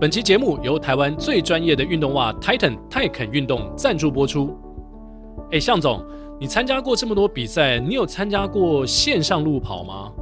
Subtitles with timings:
[0.00, 4.56] 本期节目由台湾最专业的运动袜 Titan 泰肯运动赞助播出。
[5.50, 6.00] 哎，向总，
[6.38, 10.12] 你参加过这么多比赛，你有参加过线上路跑吗？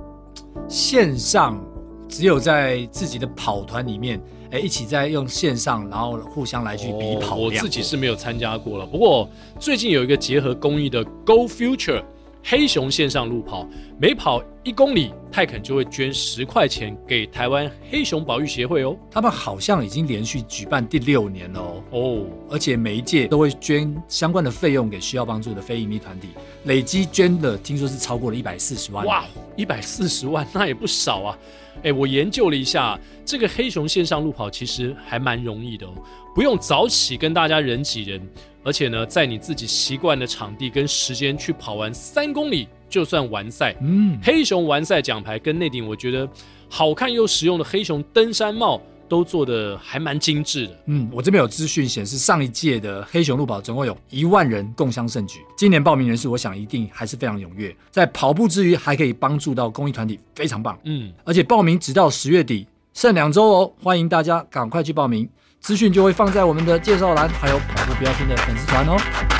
[0.67, 1.62] 线上
[2.08, 4.19] 只有在自己的跑团里面，
[4.51, 7.37] 哎，一起在用线上，然后互相来去比跑。
[7.37, 12.03] 我自己是没有参加过了，不过最近有一个结合公益的 Go Future。
[12.49, 13.67] 黑熊线上路跑，
[14.01, 18.96] 每跑一公里，泰肯就会捐十块钱给台湾黑熊保育协会哦。
[19.09, 21.82] 他们好像已经连续举办第六年了哦。
[21.92, 26.30] 哦，而且每一届都会捐相关的费用给需要帮助的非营利团体，
[26.64, 29.06] 累积捐的听说是超过了一百四十万。
[29.06, 29.24] 哇，
[29.55, 31.38] 一百四十万，那也不少啊。
[31.84, 35.92] 哎，我研究了一下，这个黑熊线上路跑其实还蛮容易的哦，
[36.34, 38.20] 不用早起跟大家人挤人。
[38.64, 43.74] 而且呢，在你自己习惯的场地跟时间去跑完三公里，就算完赛。
[43.80, 46.28] 嗯，黑熊完赛奖牌跟那顶我觉得
[46.68, 50.77] 好看又实用的黑熊登山帽都做的还蛮精致的。
[50.86, 55.41] 嗯，我这边有资讯显示，上一届的黑熊路跑总共有一万人共襄盛举。
[55.56, 57.74] 今年报名人数，我想一定还是非常踊跃。
[57.91, 60.78] 在跑步之余，还可以帮助到公益团体，非常棒。
[60.84, 65.28] 嗯，而且报名直到十月底，剩两周哦，欢迎大家赶快去报名。
[65.61, 69.36] 资讯就会放在我们的介绍栏，还有跑步不要停的粉丝团哦。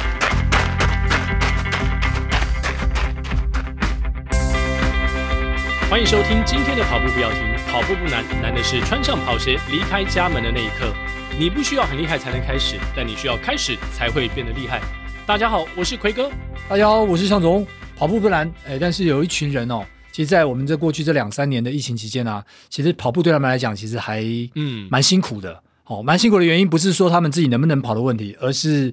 [5.89, 10.93] 欢迎收听今天的跑步不要停，跑步不难，难的是穿上跑鞋离开家门的那一刻。
[11.39, 14.83] 你不需要很厉害才能开始，但你需要开始才会变得厉害。
[15.25, 16.28] 大家好，我是奎哥。
[16.69, 17.65] 大家好，我是向总。
[17.97, 24.25] 跑步不难，哎，但是有一群人哦，其实，在我们这过去这两三年的疫情期间啊，其实跑步对他们来讲，其实还
[24.56, 25.62] 嗯蛮辛苦的。
[25.84, 28.93] 哦，蛮辛苦的原因不是说他们自己能不能跑的问题，而是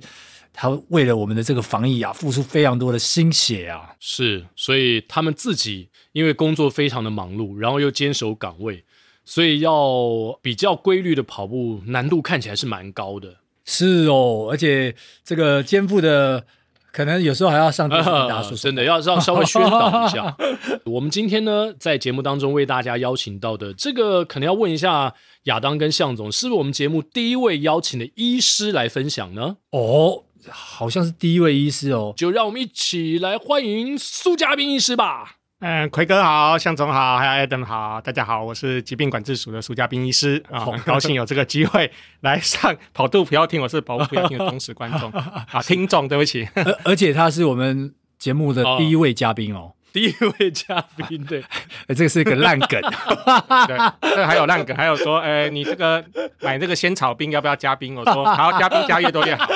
[0.54, 3.90] 他为了我们的这个防疫啊，付出非常多的心血啊。
[4.00, 8.86] 是，所以他们自己因为工作非常的忙碌，然后又坚守岗位，
[9.26, 13.36] 所以要比较规律的跑步，难度看起来是蛮高的。
[13.66, 16.46] 是哦，而且这个肩负的。
[16.94, 20.38] 可能有时候还要上电视打 说说，真的要让稍微 宣导一下。
[20.86, 25.12] 我们今天呢，在节目当中为大家邀请到的这个，可能要问一下
[25.46, 29.58] 亚当跟向总，是不是我们节目第一位邀请的医师来分享呢？
[29.72, 35.38] 哦，好像是第一位医师哦，就让我们一起来欢迎苏嘉宾医师吧。
[35.66, 45.10] 嗯，奎哥好，向总好，还有 Adam 好，大家好，我是疾病管制署的苏家斌医师啊，很高兴有这个机会来上跑步不要停，我是跑步不要停的忠实观众。
[45.50, 49.72] 啊，听众对不起，而而且他是我们节目的第一位嘉宾哦。
[49.94, 51.42] 第一位嘉宾，对，
[51.88, 52.82] 哎，这个是一个烂梗，
[53.68, 53.78] 对，
[54.16, 56.04] 这还有烂梗，还有说，哎，你这个
[56.42, 57.94] 买这个仙草冰要不要加冰？
[57.96, 59.48] 我说，好，加冰加越多越好，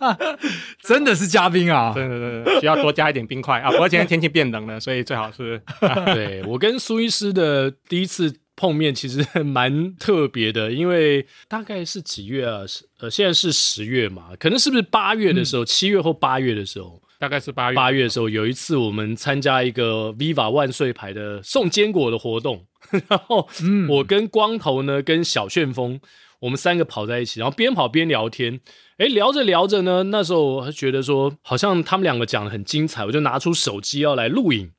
[0.82, 3.70] 真的是加冰啊，对对对，需要多加一点冰块啊。
[3.70, 5.60] 不过今天天气变冷了，所以最好是，
[6.06, 12.62] 对，我跟苏医师的第一次碰面其实蛮特别的，因为大概是几月啊？
[13.00, 17.02] 呃，现在是十月嘛，可能是不是八月的时候，七月或八月的时候。
[17.18, 17.76] 大概是八月。
[17.76, 22.66] 八月的时候，有一次我们参加一个 Viva 万岁牌的送坚果的活动，
[23.08, 23.48] 然后
[23.88, 26.00] 我跟光头呢，跟小旋风，
[26.40, 28.60] 我们三个跑在一起，然后边跑边聊天，
[28.98, 34.70] 哎，聊着聊着呢，那时候我觉得说好像他们两个讲的很精彩，我就拿出手机要来录影，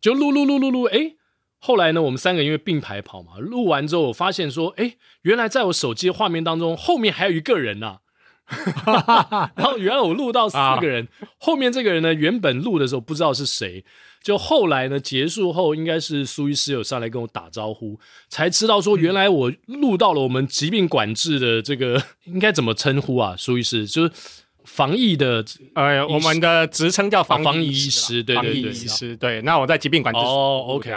[0.00, 1.14] 就录录录录录，哎，
[1.58, 7.98] 后来呢，我们三个因为并排跑嘛，录完之后我发现说，哎，原来在我手机画面当中后面还有一个人呐、啊。
[9.56, 13.84] 然后原来我录到四个人，啊、后面这个人呢，原本录的时候不知道是谁，
[14.22, 23.34] 就后来呢结束后，应该是苏医师有上来跟我打招呼，才知道说原来我录到了我们疾病管制的这个 应该怎么称呼啊？
[23.38, 24.12] 苏医师就是
[24.64, 25.44] 防疫的，
[25.74, 29.40] 呃，我们的职称叫防疫、防疫医师，对对对，医师，对。
[29.42, 30.90] 那我在疾病管制哦，OK，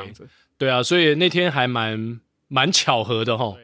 [0.58, 2.20] 对啊，所以那天还蛮
[2.50, 3.56] 蛮巧合的哈。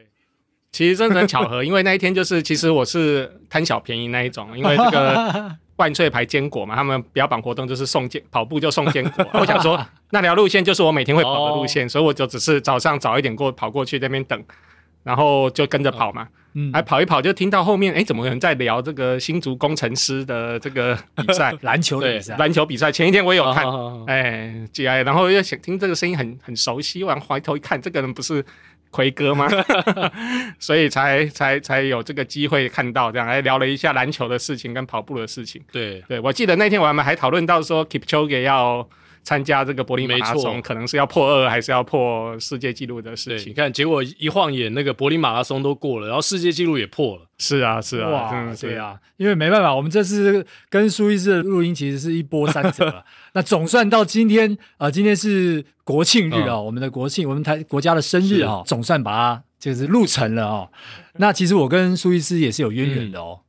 [0.74, 9.80] 其实真的很巧合， 因为那一天就是，其实我是贪小便宜那一种，因为这个 万岁牌坚果嘛，他们标榜活动就是送坚跑步就送坚果， 我想说
[10.10, 14.44] 那条路线就是我每天会跑的路线，所以我就只是早上早一点过跑过去那边等，
[15.04, 23.64] 然后就跟着跑嘛，嗯，还跑一跑就听到后面，哎，怎么有人在聊这个新竹工程师的这个比赛，篮球比赛，篮球比赛，前一天我也有看，
[24.06, 28.44] 哎，进来，然后又想听这个声音很很熟悉，我回头一看，这个人不是。
[28.94, 29.48] 奎哥吗？
[30.60, 35.60] 所以才才才有这个机会看到这样，来聊了一下篮球的事情跟跑步的事情。
[35.72, 38.88] 对对，我记得那天我们还讨论到说，Kipchoge 要
[39.24, 43.50] 参加这个柏林马拉松，可能是要破二还是要破世界纪录的事情。
[43.50, 47.22] 你看，结果一晃眼，那个柏林马拉松都过了，然后世界纪录也破了。
[47.38, 53.02] 是啊，是啊，哇，对啊，因为没办法，我们这次跟苏医师的录音其实是一波三折。
[53.34, 60.68] 那总算到今天啊，今天是国庆日啊，我们的国庆，我们台国家的生日啊，总算把它就是录成了哦。
[61.16, 63.40] 那其实我跟苏医师也是有渊源的哦。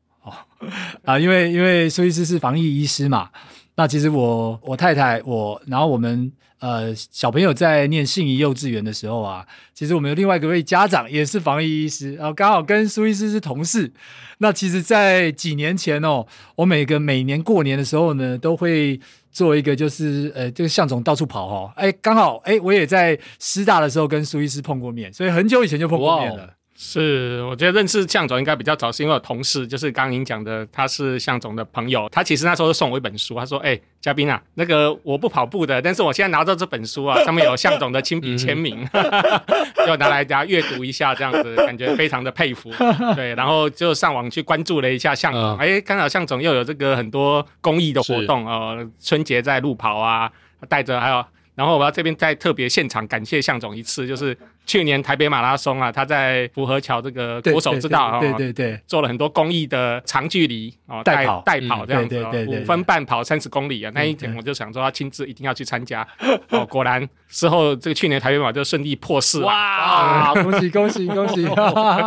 [1.05, 3.29] 啊，因为因为苏医师是防疫医师嘛。
[3.75, 6.31] 那其实我我太太我，然后我们
[6.65, 13.91] 呃小朋友在念信宜幼稚园的时候啊，其实我们有另外一位家长也是防疫医师，然后刚好跟苏医师是同事。
[14.39, 16.25] 那其实，在几年前哦，
[16.55, 18.99] 我每个每年过年的时候呢，都会
[19.31, 26.53] 做一个就是呃，这个向总到处跑、哦，哎，刚好哎，我也在师大的时候跟苏医师碰过面，所以很久以前就碰过面了。
[26.77, 32.09] 是，我觉得认识向总应该比较早，是因为有同事，就是刚刚您讲的，他是向总的朋友。
[32.11, 38.85] 他其实那时候送我一本书，他说：“哎、欸，嘉宾啊，那个我不跑步的，但是我现在拿到这本书啊，上面有向总的亲笔签名，
[39.87, 42.69] 就拿来大家阅读一下，这样子感觉非常的佩服。
[43.15, 50.29] 对，然后就上网去关注了一下向总，哎、欸，刚好向总又有这个很多公益的活动哦、呃，春节在路跑啊，
[50.67, 51.25] 带着还有，
[51.55, 54.37] 然后我要这边再特别现场感谢向总一次，就是。”
[54.67, 66.01] 去年台北马拉松啊，他在福和桥这个国手之道啊，对对对，做了很多公益的长距离哦，代跑代跑这样子，五分半跑三十公里啊，那一天我就想说他亲自一定要去参加。
[66.49, 71.47] 哦，果然之后这个去年台北马就顺利破四哇，恭喜恭喜恭喜！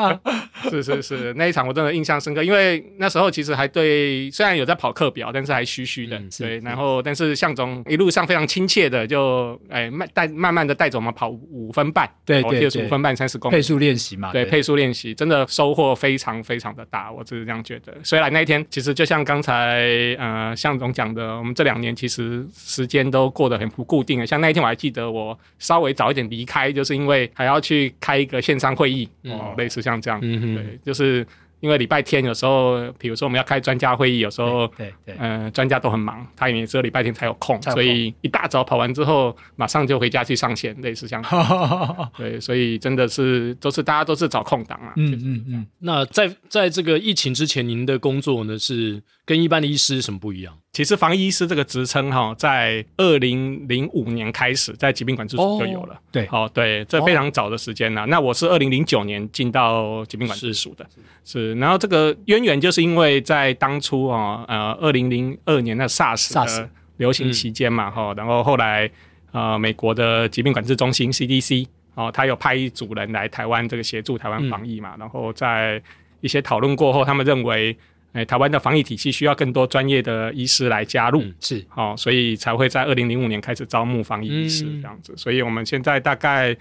[0.68, 9.37] 是是是，那一场我真的印象深刻，因为那时候其实还对，虽然有在跑课表，但是还虚虚的，对，然后但是向总一路上非常亲切的就
[9.68, 12.42] 哎慢带慢慢的带着我们跑五分半，对。
[12.58, 14.32] 六十五分半三十公里配速练习嘛？
[14.32, 17.94] 对，配速练习真的收获非常非常的大，我只是这样觉得。
[18.02, 24.26] 虽然那一天其实就像刚才呃向总讲的，我们这两年其实时间都过得很不固定。
[24.26, 31.26] 像那一天我还记得，我稍微早一点离开，就是因为还要去开一个线上会议哦，类似像这样，嗯、对，就是。
[31.60, 41.24] 因为礼拜天有时候，比如说我们要开专家会议，有时候，对对，嗯、呃，专家都很忙，他也只有礼拜天才有空，所以一大早跑完之后，马上就回家去上线，类似这样。
[42.16, 44.92] 对，所以真的是都是大家都是找空档啊。
[44.96, 45.66] 嗯嗯嗯。
[45.80, 50.56] 那在在这个疫情之前，您的工作呢是跟一般的医师什么不一样？
[50.78, 56.00] 其实防疫医师这个职称哈，在二零零五年开始在疾病管制署就有了。
[56.12, 58.06] 对，哦对，这非常早的时间了。
[58.06, 60.86] 那我是二零零九年进到疾病管制署的，
[61.24, 61.52] 是。
[61.56, 68.88] 然后这个渊源就是因为在当初啊，呃，二零零二年的 SARS 的流行期间嘛，哈，然后后来
[69.32, 71.66] 呃，美国的疾病管制中心 CDC
[71.96, 75.82] 哦，他有派一组人来台湾这个协助台湾防疫嘛，然后在
[76.20, 77.76] 一些讨论过后，他们认为。
[78.12, 85.12] 哎，台湾的防疫体系需要更多专业的医师来加入，嗯、是，好、哦，所以才会在二零零五年开始招募防疫医师这样子。
[85.12, 86.56] 嗯、所以我们现在大概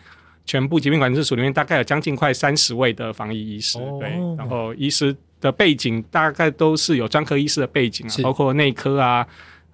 [0.46, 9.26] 全部疾病管制署里面大概有将近快三十位的防疫医师，哦、对，然后医师的背景大概都是有专科医师的背景啊，包括内科啊，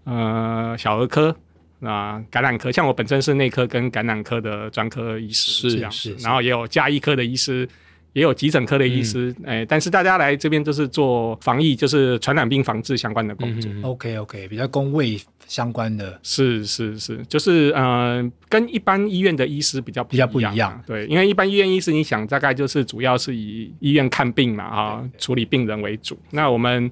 [0.03, 1.35] 呃，小儿科
[1.81, 5.91] 啊，感染科，像我本身是内科跟感染科的专科医师这样。
[6.19, 7.67] 然后也有加医科的医师。
[8.13, 13.71] 也有急诊科的医师，哎、嗯欸，但是大家来这边就是做防疫，就是传染病防治相关的工作。
[13.71, 16.19] 嗯、OK OK，比较公卫相关的。
[16.21, 20.79] 是是是，就是呃，跟一般医院的医师比较比较不一样。
[20.85, 26.15] 对，因为一般医院医师，你想大概就是主要是以医院看病嘛，哈，对对对，处理病人为主。
[26.29, 26.91] 那我们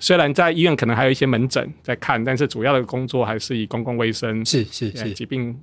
[0.00, 5.56] 虽然在医院可能还有一些门诊在看，但是主要的工作还是以公共卫生是是是疾病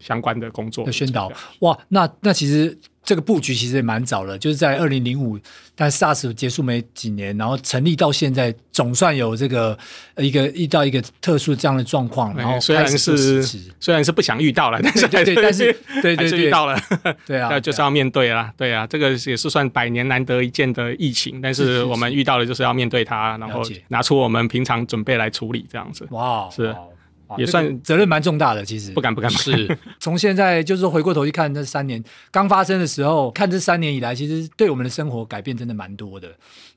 [0.00, 1.30] 相关的工作的宣导。
[1.60, 2.76] 哇，那那其实。
[3.08, 5.38] 这个布局其实也蛮早了，就是在二零零五，
[5.74, 9.78] 但 SARS 结束没几年，然后成立到现在，总算有这个
[10.18, 13.42] 一个遇到一个特殊这样的状况，然后虽然是
[13.80, 16.78] 虽然是不想遇到了，但是对，对，对，但是对对对，遇到了，
[17.24, 26.76] 对啊， 那就是要面对啦，对啊，这个也是算百年难得一见的疫情，但是我们遇到了就是要面对它，然后拿出我们平常准备来处理这样子，哇，是。
[27.36, 28.92] 也算责任蛮重大的，其实。
[28.92, 29.30] 不敢不敢。
[29.30, 29.76] 是。
[30.00, 36.28] 从现在就是回过头去看这三年刚发生的时候，看这三年以来，其实对我们的生活改变真的蛮多的。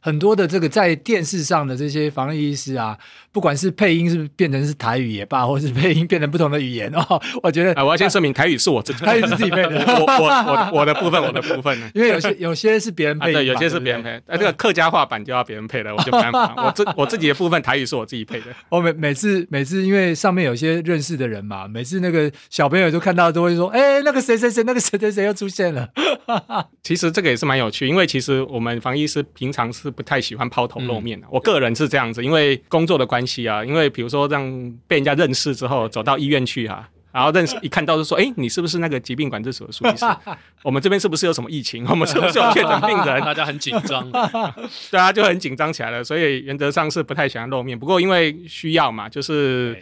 [0.03, 2.97] 很多的这个在电视上的这些防疫医师啊，
[3.31, 9.69] 不管是配音是变成是台语也罢，或是配音变成不同的语言哦， 我觉得啊，我要先声明，台语是我自己，台语是自己配的，
[10.01, 18.47] 我我我我的部分，我的部分，因为有些有些是别人配的，对，有些是别人配，哎，这个客家话版就要别人配了，我就没办法，我自我自己的部分台语是我自己配的。
[18.69, 25.89] 我每每次每次因为上面有些认识的人嘛，每次那个小朋友都看到都会说，哎，那个谁谁谁，那个谁谁谁又出现了。
[26.83, 31.27] 其实这个也是蛮有趣，因为其实我们防疫师平常是不太喜欢抛头露面的。
[31.27, 34.43] 嗯、我个人是这样子，因为工作的关系啊，因为比如说让
[34.87, 40.05] 被人家认识之后，走到医院去哈、啊，然后认识一看到就说，哎、欸，你是不是那个疾病管制所的苏医师？
[40.63, 41.85] 我们这边是不是有什么疫情？
[41.89, 43.21] 我们是不是有确诊病人？
[43.25, 44.09] 大家很紧张，
[44.91, 46.03] 大家就很紧张起来了。
[46.03, 49.77] 所以原则上是不太喜欢露面，不过因为需要嘛，就是。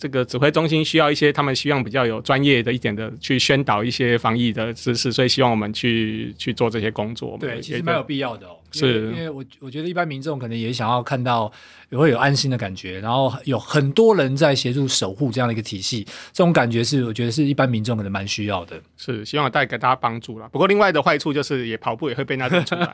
[0.00, 7.36] 这个指挥中心需要一些，他们希望比较有专业的一点的去宣导一些防疫的知识，所以希望我们去去做这些工作。
[7.40, 8.57] 对，其实蛮有必要的哦。
[8.70, 11.50] 是，因为我我觉得一般民众可能也想要看到，
[11.90, 18.80] 也会有安心的感觉，然后有很多人在协助守护这样的一个体系，这种感觉是我觉得是一般民众可能蛮需要的。
[18.96, 20.48] 是，希望带给大家帮助了。
[20.50, 22.86] 不过另外的坏处就是，也跑步也会被那种出来。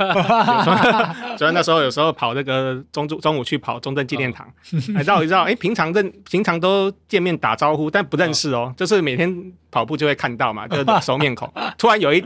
[1.37, 4.49] 所以那时候有时候跑那个中中午去跑中正纪念堂，
[4.95, 11.53] 哎，绕一绕，哎，平常认平常都见面打招呼，但不认识哦，就是每天跑步就会看到嘛，就是 熟面孔。
[11.77, 12.25] 突然有一。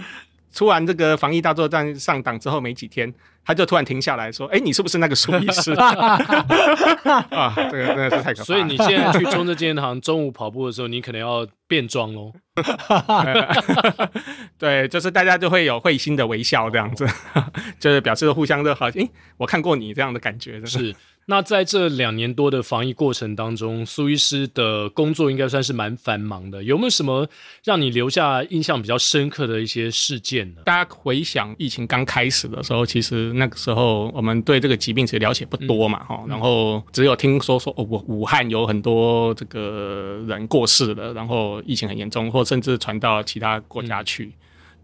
[0.55, 3.12] 突然，这个防疫大作战上档之后没几天，
[3.45, 8.45] 他就突然停下来说：“哎，你是不是那个苏医师？” 啊，这个真的是太可怕。
[8.45, 12.33] 所以你现在去中正纪念堂中午跑步的时候，你可能要变装喽。
[14.59, 17.07] 对，就是大家就会有会心的微笑，这样子，
[17.78, 18.88] 就是表示互相的好。
[18.88, 20.95] 哎，我看过你这样的感觉，是。
[21.30, 26.64] 那在这两年多的防疫过程当中，苏医师的工作应该算是蛮繁忙的。
[26.64, 27.28] 有没有什么
[27.62, 30.62] 让你留下印象比较深刻的一些事件呢？
[30.64, 44.25] 大家回想疫情刚开始的时候，其实那个时候我们对这个疾病其实了解不多嘛，哈、嗯，然后只有听说说哦，武武汉有很多这个人过世了，然后疫情很严重，或甚至传到其他国家去。
[44.25, 44.32] 嗯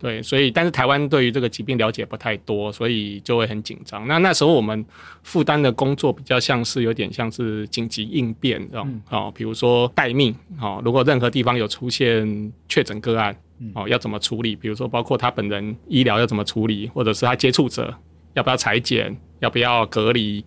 [0.04, 4.06] 对，所以但是台湾对于这个疾病了解不太多，所以就会很紧张。
[4.06, 4.84] 那那时候我们
[5.22, 13.34] 负担的工作比较像是有点像是紧急应变这种哦，比如说待命哦，如果任何地方有出现确诊个案
[13.74, 14.54] 哦，要怎么处理？
[14.54, 17.94] 比如说包括他本人医疗要怎么处理，或者是他接触者
[18.34, 20.44] 要不要裁剪，要不要隔离，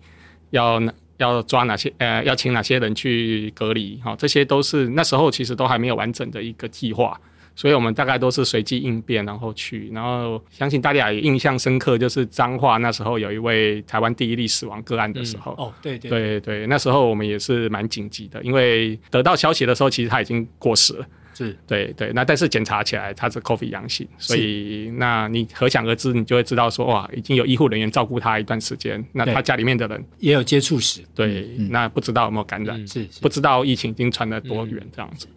[0.50, 0.80] 要
[1.16, 4.00] 要抓哪些呃，要请哪些人去隔离？
[4.04, 7.20] 哈、哦，这些都是那时候其实都还没有完整的一个计划。
[7.58, 16.08] 所以我们大概都是随机应变，然后去，然后相信大家也印象深刻，就是彰化那时候有一位台湾第一例死亡个案的时候，嗯、哦，对对。
[16.08, 21.58] 对对，那时候我们也是蛮紧急的，因为得到消息的时候，其实他已经过世了，是。
[21.66, 35.34] 对对，那但是检查起来他是 COVID 阳性，所以那你可想而知，你就会知道说哇，已经有医护人员照顾他一段时间，那他家里面的人也有接触史，对，嗯、那不知道有没有感染，是、嗯、不知道疫情已经传了多远这样子，嗯、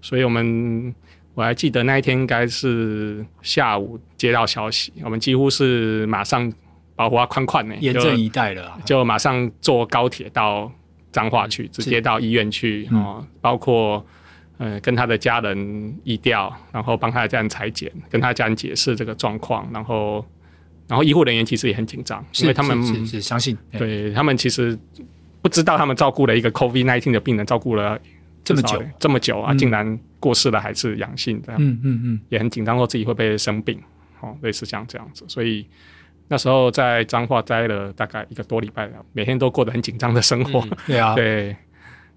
[0.00, 0.94] 所以我们。
[1.34, 6.52] 我还记得那一天应该是下午接到消息，我们几乎是马上
[6.94, 10.70] 保护啊宽宽呢，严阵以待了，就马上坐高铁到
[11.10, 14.06] 彰化去，直接到医院去哦、嗯，包括
[14.58, 20.24] 呃跟他的家人医调，然后帮他的家人裁剪，跟他的家人解释这个状况，然后
[20.86, 24.78] 然后医护人员其实也很紧张，因为他们是，相信，对他们其实
[25.42, 27.98] 不知道他们照顾了一个 COVID-19 的病人，照顾了。
[28.44, 33.80] 这么久，这么久啊、嗯，竟然过世了还是阳性的，嗯嗯嗯，也很紧张，说自己会不会生病，
[34.20, 35.66] 哦，类似像这样子，所以
[36.28, 41.56] 那时候在彰化待了大概一个多礼拜了，每天都过得很紧张的生活，嗯、对啊， 对。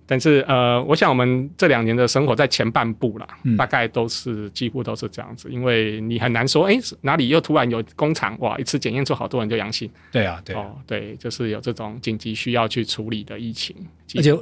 [0.09, 13.75] 但是呃，我想我们这两年的生活在前半部啦、嗯，大概都是几乎都是这样子，因为你很难说，哎，哪里又突然有工厂哇，一次检验出好多人就阳性，对啊，对啊，哦，对，就是有这种紧急需要去处理的疫情，
[14.15, 14.33] 而且。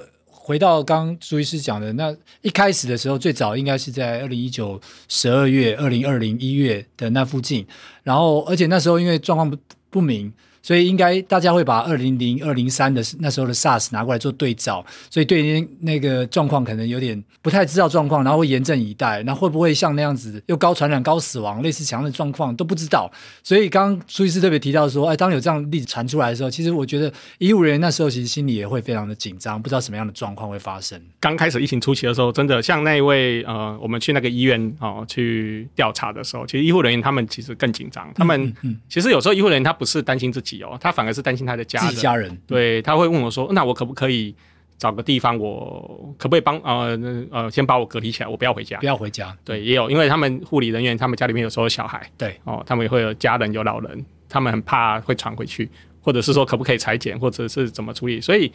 [0.45, 7.65] 回到刚朱医师讲的，那一开始的时候，最早应该是在二零一九十二月、二零二零一月的那附近，
[8.03, 9.57] 然后而且那时候因为状况不
[9.89, 10.31] 不明。
[10.65, 23.07] 所以应该大家会把二零零二零三的那时候的 SARS 拿过来做对照，所以对于那个状况可能有点不太知道状况，然后会严阵以待，那会不会像那样子又高传染高死亡类似强的状况都不知道。
[23.43, 30.99] 所以刚刚苏医师特别提到说，哎，当有这样例子传出来的时候，其实我觉得医务人员那时候其实心里也会非常的紧张，不知道什么样的状况会发生。
[31.19, 38.51] 刚开始疫情初期的时候，真的像那一位呃，我们去那个医院哦、呃、去调查的时候，其实医护人员他们其实更紧张，他们、
[38.89, 44.35] 其实有时候医护人员他不是担心自己哦，他反而是担心他的家人，家人对，他会问我说：“那我可不可以
[44.77, 45.37] 找个地方？
[45.37, 46.99] 我可不可以帮呃
[47.31, 55.69] 呃先把我隔离起来，我不要回家，不要回家。”对，也有，因为他们护理人员，他们家里面有时候有小孩，对哦，他们也会有家人有老人，他们很怕会传回去，
[56.01, 58.19] 或者是说可不可以裁剪，或者是怎么处理。
[58.19, 58.51] 所以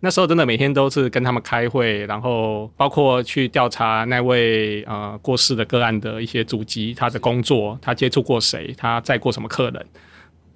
[0.00, 9.86] 那时候真的每天都是跟他们开会，然后包括去调查那位呃过世的个案的一些足迹，他的工作，他接触过谁，他载过什么客人。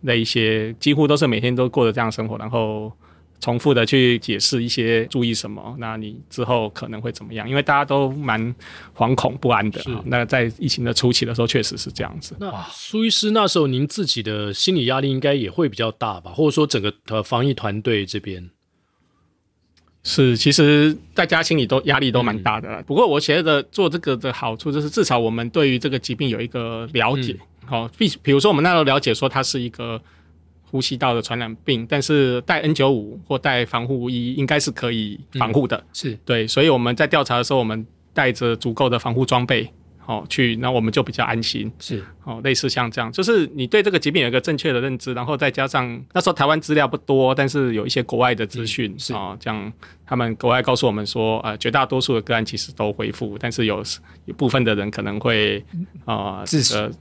[0.06, 2.90] 那一些几乎都是每天都过着这样生活，然后
[3.40, 7.46] 重复的去解释一些注意什么，那你之后可能会怎么样？
[7.48, 8.54] 因为大家都蛮
[8.96, 9.80] 惶恐不安的。
[10.06, 12.36] 那在疫情的初期的时候，确实是这样子。
[12.40, 16.30] 那苏医师那时候您自己的心理压力应该也会比较大吧？
[16.30, 18.48] 或者说整个呃防疫团队这边？
[20.02, 22.68] 是，其实大家心里都压力都蛮大的。
[22.68, 27.36] 嗯、不过我觉得做这个的好处就是，至少我们对于这个疾病有一个了解。
[27.38, 30.00] 好、嗯，比比如说我们那时候了解说它是一个
[30.70, 35.76] 呼吸道的传染病，但是戴 N 九五或戴防护衣应该是可以防护的。
[35.76, 39.70] 嗯、是对，所以我们在调查的时候，我们带着足够的防护装备。
[40.06, 41.68] 哦，去那我们就比较安心。
[41.80, 49.72] 是哦，类似像这样，就是你对这个疾病有一个正确的认知，然后再加上那时候台湾资料不多，但是有一些国外的资讯，是哦，这样
[50.04, 53.82] 他们国外告诉我们说，呃，绝大多数的个案其实都恢复，但是有
[54.26, 55.64] 一部分的人可能会
[56.04, 56.44] 啊，呃、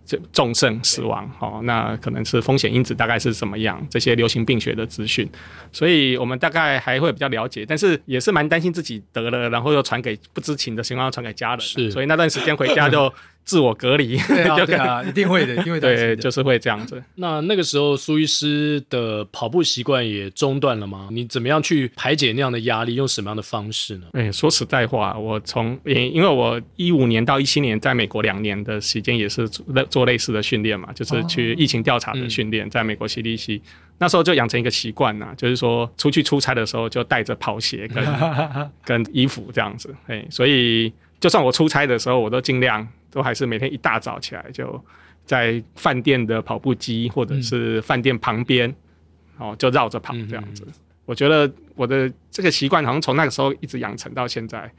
[0.05, 1.29] 这个重症死亡。
[1.39, 3.85] 哦，那可能是风险因子大概是怎么样？
[3.89, 5.27] 这些流行病学的资讯，
[5.71, 11.59] 所以我们大概还会比较了解，但是也是蛮担心自己得了，然后又传给不知情的情况下传给家人。
[11.59, 12.85] 是，所以那段时间回家。
[12.87, 13.11] 就
[13.45, 17.01] 自我隔离，对啊， 对啊，一定会的，一定会的，对，就是会这样子。
[17.15, 21.07] 那那个时候，苏医师的跑步习惯也中断了吗？
[21.11, 22.95] 你怎么样去排解那样的压力？
[22.95, 24.07] 用什么样的方式呢？
[24.13, 33.61] 哎，说实在话，我从因为我一五年到一七年在美国两年的时间，也是做做类似的训练嘛，就是去疫情调查的训练，在美国 CDC，
[33.99, 38.03] 那时候就养成一个习惯呐，就是说出去出差的时候就带着跑鞋跟
[38.83, 40.91] 跟衣服这样子，哎，所以。
[41.17, 42.85] 就算我出差的时候，我都尽量
[43.15, 44.83] 都还是每天一大早起来就
[45.25, 48.75] 在饭店的跑步机或者是饭店旁边，
[49.37, 50.67] 哦，就绕着跑这样子。
[51.05, 54.69] 我觉得我的这个习惯好像从那个时候一直养成到现在，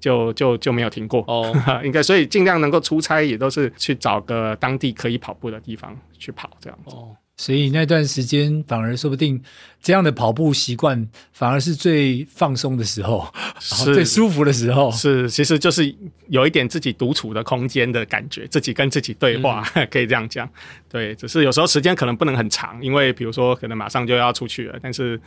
[0.00, 1.54] 就就就没有停过哦。
[1.86, 6.96] 应该所以尽量能够出差也都是去找个当地可以跑步的地方去跑这样子。
[6.96, 9.42] 哦所以那段时间反而说不定
[9.82, 13.26] 这样的跑步习惯反而是最放松的时候，
[13.58, 14.92] 是最舒服的时候。
[14.92, 15.94] 是，其实就是
[16.28, 20.46] 有一点自己独处的空间的感觉，自己跟自己对话，嗯、 可以这样讲。
[20.90, 25.18] 对，只是有时候时间可能不能很长，因为比如说可能马上就要出去了，但是。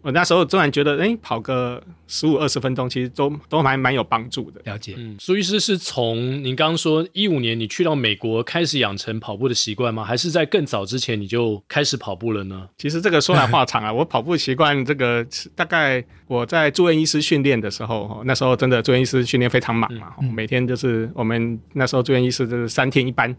[0.00, 4.60] 我那时候突然觉得，哎、欸，跑个十五二十分钟，其实都都还蛮有帮助的。
[4.64, 10.04] 了解，嗯，苏医师是从您刚刚说一五年你去到美国开始养成跑步的习惯吗？
[10.04, 12.68] 还是在更早之前你就开始跑步了呢？
[12.78, 15.26] 其实这个说来话长啊， 我跑步习惯这个
[15.56, 23.34] 大概我在住院医师训练的时候，那时候真的住院医师训练非常忙嘛，嗯、每天就是我们那时候住院医师就是三天一班，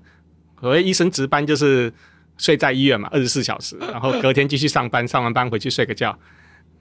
[0.60, 1.92] 所谓医生值班就是
[2.38, 6.20] 睡在医院嘛，二十四小时，然后隔天继续上班，上完班回去睡个觉。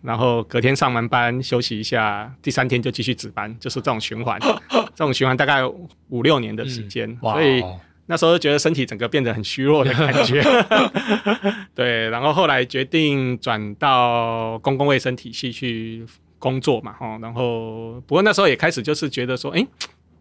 [0.01, 4.39] 然后隔天上完班休息一下，第三天就继续值班，就是这种循环。
[4.95, 5.65] 这种循环大概
[6.09, 7.63] 五六年的时间，嗯、所以
[8.07, 10.43] 那时候就觉得身体整个变得很虚弱的感觉。
[11.75, 16.05] 对，然后后来决定转到公共卫生体系去
[16.39, 17.19] 工作嘛，哈。
[17.21, 19.65] 然后不过那时候也开始就是觉得说，哎，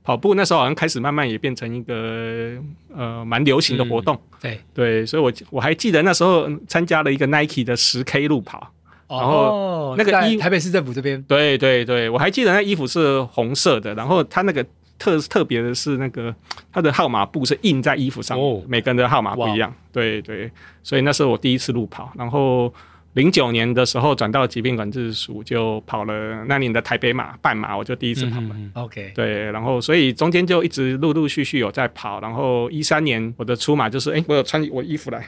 [0.04, 2.62] 跑步那时候好像开始慢慢也变成一个
[2.94, 4.16] 呃蛮流行的活动。
[4.16, 8.74] 嗯、对对，所以我我还记得那时候参加了一个 Nike 的十 K 路跑。
[9.08, 14.66] 然后那个衣台北市政府这边，对对对，我还记得那衣服是红色的，然后它那个
[15.00, 16.34] 特特别的是那个
[16.72, 20.52] 它的号码布是印在衣服上，哦，每个人的号码不一样，对对，
[20.84, 22.74] 所以那是我第一次路跑，然后。
[23.18, 28.50] 零九年的时候转到疾病管制署，就跑了那年的台北马半马，我就第一次跑了。
[28.52, 35.28] 嗯、OK，对，然后所以中间就一直陆陆续续有在跑，然后一三年我的出马就是，哎，我有穿我衣服来。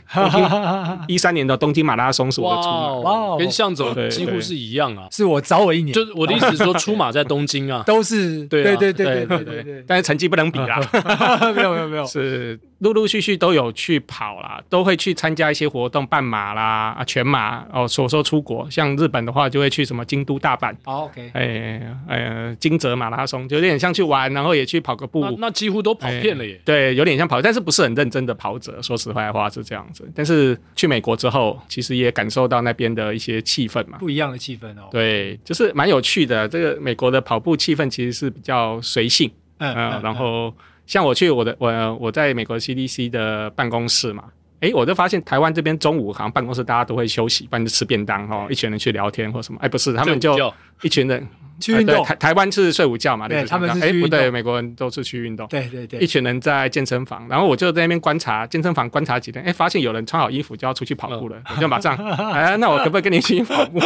[1.10, 5.92] 一三年的东京马拉松是我的出马，哇，跟向总几乎是一样啊，是我早我一年。
[5.92, 8.46] 就是我的意思是说，出马在东京啊， 都是。
[8.46, 10.80] 对对对对对对对，但是成绩不能比啦。
[11.56, 17.66] 没有没有没有，是陆陆续续都有去跑啦，都会去参加一些活动，半马啦啊全马。
[17.80, 20.76] 哦，所说出国，像日本的话，就会去什么京都、大阪。
[20.84, 25.22] Oh, OK，哎哎，金泽马拉松就有点像去玩，然后也去跑个步。
[25.22, 26.60] 那，那几乎都跑遍了耶。
[26.66, 28.82] 对，有点像跑，但是不是很认真的跑者。
[28.82, 30.10] 说实话的话是这样子。
[30.14, 34.90] 但是去美国之后，其实也感受到那边的一些气氛嘛，不一样的气氛哦。
[34.92, 36.48] 对，就是蛮有趣的。
[36.48, 39.32] 这个美国的跑步气氛其实是比较随性。
[39.60, 40.54] 嗯，然后
[40.86, 44.24] 像我去我的我我在美国 CDC 的办公室嘛。
[44.62, 49.60] 哎，我就发现台湾这边中午好像办公室大家都会休息，不然就吃便当哦，一群人去聊天或什么。
[49.62, 50.36] 哎，不是，他们就
[50.82, 51.28] 一群人
[51.60, 52.04] 去运动。
[52.04, 53.28] 台台湾是睡午觉嘛？
[53.28, 55.48] 对，他们是哎不对，美国人都是去运动。
[55.48, 61.96] 对对对，一群人在健身房，然后我就在那边观察健身房观察几天，哎，发现有人穿好衣服就要出去跑步了，我就马上
[62.34, 63.80] 哎，那我可不可以跟你一起跑步？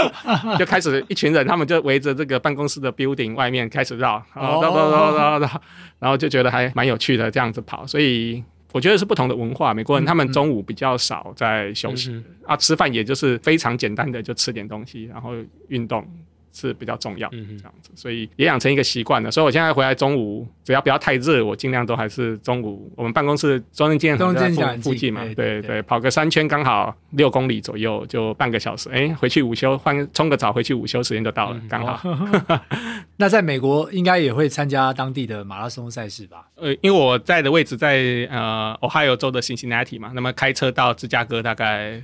[0.57, 5.62] 就开始一群人，他们就围着这个办公室的 building 外面开始绕，绕绕绕绕绕，
[5.99, 8.43] 然后就觉得还蛮有趣的这样子跑，所以。
[8.73, 15.29] 我觉得是不同的文化，美国人他们中午比较少在休息、嗯嗯、啊，吃饭也就是非常简单的就吃点东西，然后
[15.67, 16.05] 运动
[16.53, 19.31] 是比较重要，嗯，这样子，所以也养成一个习惯了。
[19.31, 22.91] 所以我现在回来中午，只要不要太热，我尽量都还是中午。
[22.95, 28.89] 我们办公室中正纪念堂在附近嘛，对对，对，跑个三圈刚好六公里左右，就半个小时。
[28.91, 31.99] 哎，回去午休换冲个澡，回去午休时间就到了，刚好。
[32.07, 32.61] 哦、
[33.17, 36.47] 那在美国应该也会参加当地的马拉松赛事吧？
[36.55, 42.01] 呃，因为我在的位置在呃 Ohio 州的 Cincinnati 嘛，那么开车到芝加哥大概。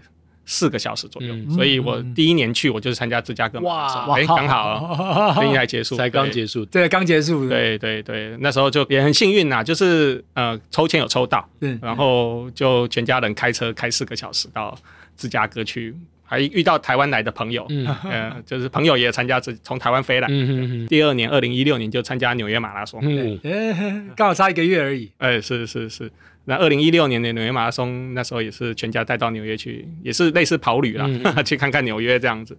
[0.52, 14.76] 四个小时左右，嗯、所以我第一年去，我就是参加芝加哥马拉松，哎，刚好，所以才结束，才刚结束，对，刚结束，对对对，那时候就也很幸运呐，就是呃，抽签有抽到，嗯，然后就全家人开车开四个小时到
[15.16, 26.12] 芝加哥去，还遇到台湾来的朋友，嗯，呃，就是朋友也参加，从台湾飞来，嗯嗯嗯，第二年二零一六年就参加纽约马拉松，嗯，刚好差一个月而已，哎，是是是。
[26.46, 32.58] 那二零一六年的纽约马拉松，那时候也是全家带到纽约去，也是类似跑旅啦，嗯、 去看看纽约这样子。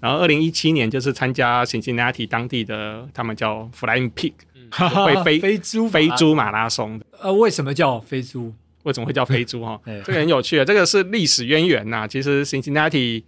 [0.00, 4.32] 然后二零一七年就是参加 Cincinnati 当地的，他们叫 Flying Pig，
[4.70, 7.00] 会飞飞猪 飞猪马拉松。
[7.20, 8.52] 呃，为什么叫飞猪？
[8.82, 9.64] 为什么会叫飞猪？
[9.64, 12.08] 哈， 这个很有趣啊，这个是历史渊源呐。
[12.08, 13.22] 其实 Cincinnati，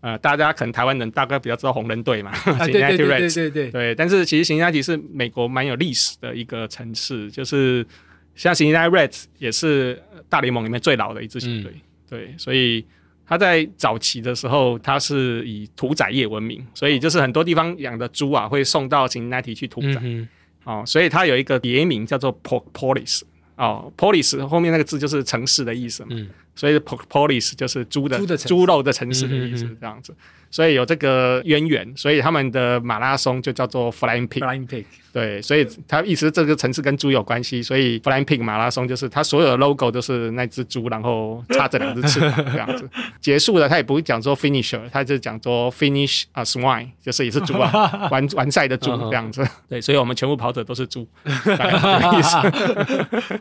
[0.00, 3.94] 呃，大家可能台湾人大概比较知道红人队嘛，Cincinnati Reds，对对对对对。
[3.94, 7.86] 但是其实 Cincinnati 是美国蛮有历史的一个城市，就是。
[8.34, 12.84] 像 Cincinnati Reds 也是大联盟里面最老的一支球队，嗯、对，所以
[13.26, 20.28] 他在早期的时候，他是以屠宰业闻名，所以就是很多地方养的猪啊，会送到 Cincinnati 去屠宰，嗯、
[20.64, 23.22] 哦，所以他有一个别名叫做 Polis，
[23.56, 30.14] 哦，Polis 后面那个字就是城市的意思嘛，嗯、所以 Polis 就是猪的猪肉的城市的意思，这样子，
[30.54, 34.38] 所以有这个渊源，所以他们的马拉松就叫做 Flying Pig。
[34.38, 42.88] Flying Pig，对，所以它意思这个城市跟猪有关系，所以 Flying Pig 马拉松就是它所有的 logo 都是那只猪，然后插着两只翅膀这样子。
[43.20, 49.44] 结束了，他也不会讲说 finisher，他就讲说 finish 啊 swine，就是也是猪啊， 完完赛的猪这样子。
[49.68, 52.36] 对，所以我们全部跑者都是猪， 意思，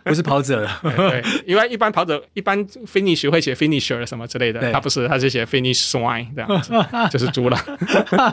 [0.03, 0.81] 不是跑者了。
[0.81, 6.73] 对，因为一般跑者一般 finish 会写 finisher 什么之类的，他不是，他是写 finish swine 这样子，
[7.11, 7.57] 就是猪了。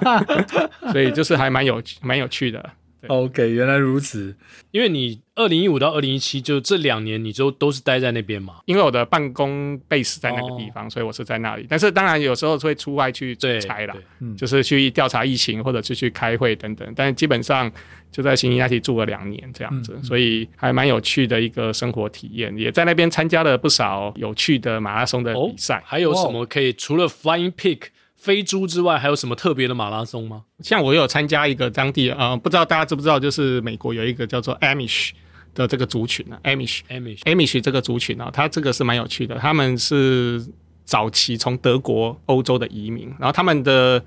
[0.92, 2.70] 所以就是还蛮有蛮有趣的。
[3.06, 4.36] OK，原来如此。
[4.72, 8.56] 因为你二零一五到二零一七就这两年，你就都是待在那边嘛。
[8.66, 11.64] 因为我的办公 base 在那个地方，哦、所以我是在那里。
[11.66, 13.96] 但是当然有时候会出外去差啦，
[14.36, 16.92] 就是去调查疫情或者是去开会等等。
[16.94, 17.72] 但是基本上
[18.12, 22.54] 就在辛辛那提住了两年这样子，嗯、所以还蛮有趣的一个生活体验。
[22.58, 25.78] 也在那边参加了不少有趣的马拉松的比赛。
[25.78, 27.80] 哦、还有什么可以除了 Flying Pig？
[28.20, 30.44] 飞猪之外，还有什么特别的马拉松吗？
[30.62, 35.12] 像我有参加一个当地，呃，不知道大家知不知道，就是美国有一个叫做 Amish
[35.54, 39.36] 的这个族群啊，Amish，Amish，Amish 这个族群啊，它这个是蛮有趣的。
[39.36, 40.46] 他们是
[40.84, 44.04] 早期从德国、欧洲的移民，然后他们的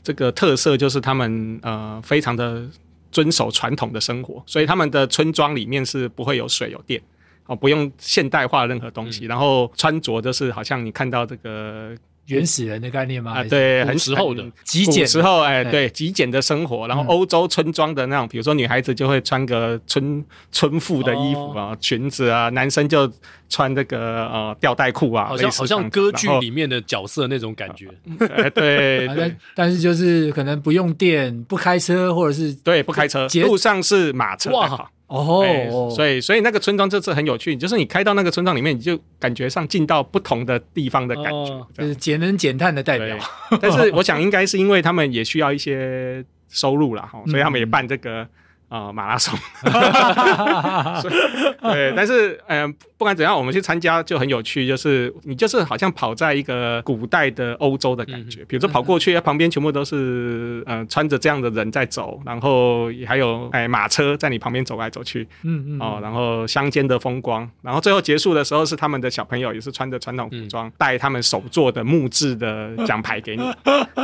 [0.00, 2.64] 这个特色就是他们呃非常的
[3.10, 7.02] 遵守传统的生活，所以他们的村庄里面是不会有水有电
[7.46, 11.92] 哦，不用现代化任何东西，嗯、然后穿着就是好像你看到这个。
[12.26, 13.32] 原始人的概念吗？
[13.32, 16.88] 啊，对，很时候的极简时候，哎，对，极简的生活。
[16.88, 23.10] 然后欧洲村庄的那种，比如说女孩子就会穿个村村妇的衣服啊，裙子啊，男生就
[23.48, 27.88] 穿这个呃吊带裤啊，好像好像歌剧里面的角色那种感觉。
[28.54, 29.08] 对，
[29.54, 34.50] 但是就是可能不用电，不开车，或者是对不开车，路上是马车。
[34.50, 34.90] 哇。
[35.08, 43.16] 哦、欸，所以所以那个村庄这次很有趣，就是你开到那个村庄里面，你就感觉上进到不同的地方的感觉，哦、就是节能减碳的代表。
[43.60, 48.26] 但是我想应该是因为他们也需要一些收入啦哈，所以他们也办这个。
[48.68, 49.32] 啊、呃，马拉松，
[51.62, 73.42] 对， 但是嗯、呃，不管怎样，我们去参加就很有趣，就是你就是好像跑在一个古代的欧洲的感觉，比如说跑过去，旁边全部都是嗯、呃、穿着这样的人在走，然后也还有哎马车在你旁边走来走去，嗯嗯，哦，然后乡间的风光，然后最后结束的时候是他们的小朋友也是穿着传统服装，带他们手做的木质的奖牌给你，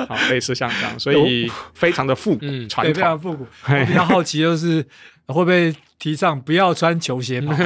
[0.09, 4.51] 好，类似像这样，所以非常的复古，传统，非常复古，我比较好奇哦。
[4.52, 4.84] 就是
[5.26, 7.56] 会不会提倡不要穿球鞋嘛？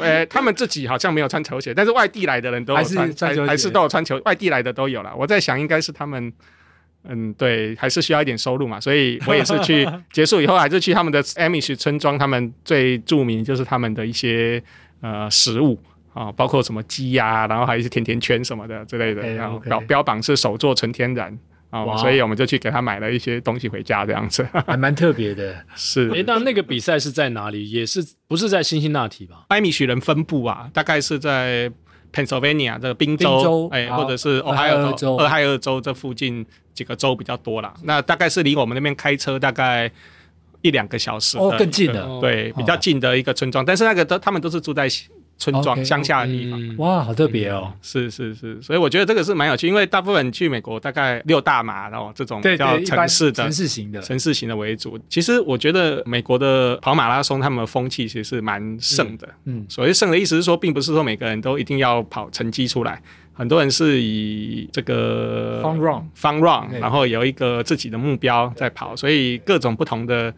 [0.00, 5.12] 呃， 他们自己好像没有穿球鞋，但是外地来的人都还是穿球鞋，还是都有穿球，外地来的都有了。
[5.14, 6.32] 我在想，应该是他们，
[7.04, 8.80] 嗯，对，还是需要一点收入嘛。
[8.80, 14.62] 所以我也是去结束以后，还是去他们的 Amish 村庄，他们最著名就是他们的一些
[15.02, 15.78] 呃食物
[16.14, 21.38] 啊，包括什么鸡呀，然后还有一些甜甜圈什么的之类的，然后标标榜是手做纯天然。
[21.72, 25.56] 哦，哇所以我们就去给他买了一些东西回家，这样子 还蛮特别的。
[25.74, 27.70] 是，哎，那那个比赛是在哪里？
[27.70, 29.46] 也是不是在辛辛那提吧？
[29.48, 31.72] 艾米许人分布啊，大概是在
[32.12, 37.72] Pennsylvania 这个宾州，哎，或者是俄亥俄州、俄亥俄州这附近几个州比较多啦。
[37.84, 39.90] 那大概是离我们那边开车大概
[40.60, 43.64] 一两个小时哦，更近的，对，比较近的一个村庄。
[43.64, 44.86] 但是那个都他们都是住在。
[45.42, 47.72] 村庄乡下的地方，嗯、哇，好特别哦！
[47.82, 54.96] 是是是，所以我觉得这个是蛮有趣，因为大部分去美国大概六大马，然后这种比较城市的城市型的城市型的为主。
[55.08, 59.26] 其实我觉得美国的跑马拉松，他们的风气其实是蛮盛的。
[59.46, 63.02] 嗯，嗯所谓盛的意思是说，并不是说每个人都一定要跑成绩出来，
[63.32, 70.32] 很多人是以这个 fun run fun run，然后有一个自己的目标在跑，所以各种不同的。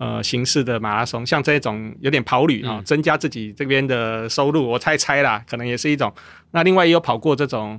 [0.00, 6.10] 呃，形式的马拉松，像这种有点跑旅啊，嗯、增加自己这边的收入，我猜猜啦，可能也是一种。
[6.52, 7.78] 那另外也有跑过这种，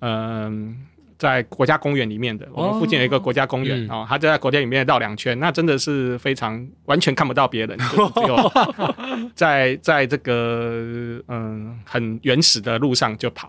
[0.00, 0.74] 嗯、呃，
[1.16, 8.52] 在国家公园里面的，我们附近有一个国家公园哦，他、嗯、就在国家里面绕两圈，那真的是非常完全看不到别人， 只有
[9.34, 13.48] 在在这个嗯、呃、很原始的路上就跑，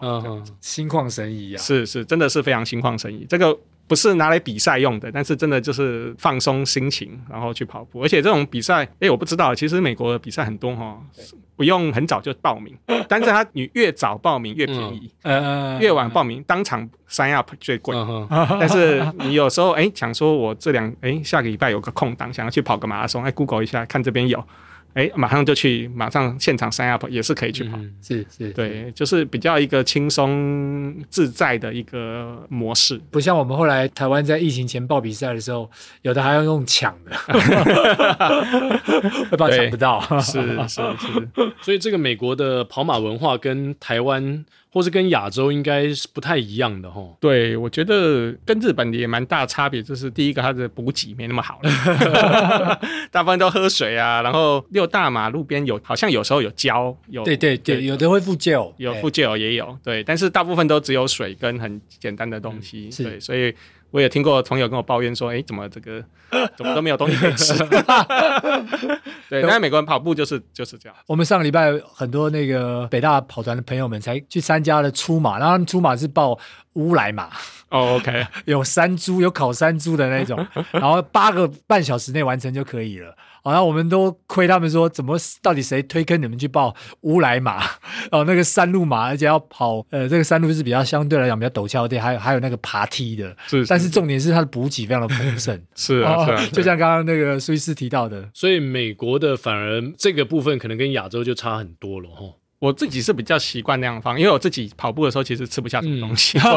[0.62, 3.60] 心旷神怡啊，是是，真的是非常心旷神怡，这个。
[3.93, 8.01] 不是拿来比赛用的，但是真的就是放松心情，然后去跑步。
[8.01, 10.99] 而且这种比赛，哎，我不知道，其实美国的比赛很多哈，
[11.56, 12.75] 不用很早就报名，
[13.08, 17.95] 但是他你越早报名越便宜，呃，越晚报名当场 sign up 最贵。
[18.60, 24.43] 但是你有时候哎想说，我这两哎下个礼拜有个空档，想要去跑个马拉松，哎，Google 一下看这边有。
[24.93, 35.69] 哎，马上就去，马上现场 sign up 也是可以去跑，嗯、是是，对，就是比较一个轻松自在的一个模式，不像我们后来台湾在疫情前报比赛的时候，
[36.03, 37.15] 有的还要用抢的，
[39.32, 41.29] 会怕抢不到，是是是，
[41.62, 44.45] 所以这个美国的跑马文化跟台湾。
[44.74, 47.02] 或是跟亚洲应该是不太一样的哈。
[47.20, 52.80] 对，我觉得跟日本也蛮大差别，就是第一个它的补给没那么好了，
[53.12, 63.54] 大部分都喝水啊，然后六大马路边有好像有时候有胶，有对对对，对有的会附 gel，有附 gel 也有，对，但是大部分都只有水跟很简单的东西，嗯、对，所以。
[63.93, 66.03] 我也听过朋友跟我抱怨说：“哎，怎么这个
[66.58, 67.56] 怎么都没有东西可以吃？”
[69.29, 70.95] 对，但是美国人跑步就是就是这样。
[71.06, 76.36] 我们上个礼拜很多那个北大跑团的朋友们才去参加了出马，然后出马是报
[76.73, 77.29] 乌来马。
[77.69, 83.15] 哦，OK， 有山猪，有烤山猪的那种，然后八个半小时内完成就可以了。
[83.43, 87.62] 好像我们都亏他们说，怎么到底谁推坑你们去报乌来马？
[88.10, 93.36] 哦，那个山路马，而且要跑，呃，这个山路是比较相对来讲比较陡峭的，还有还有那个爬梯的。
[93.47, 95.62] 是，是，但是重点是它的补给非常的丰盛。
[95.75, 102.25] 是啊，是啊，就像刚刚那个苏伊士提到的，所以美国的反而这个部分可能跟亚洲就差很多了哈。
[102.63, 106.39] 我自己是比较习惯那样放，因为我自己跑步的时候其实吃不下什么东西。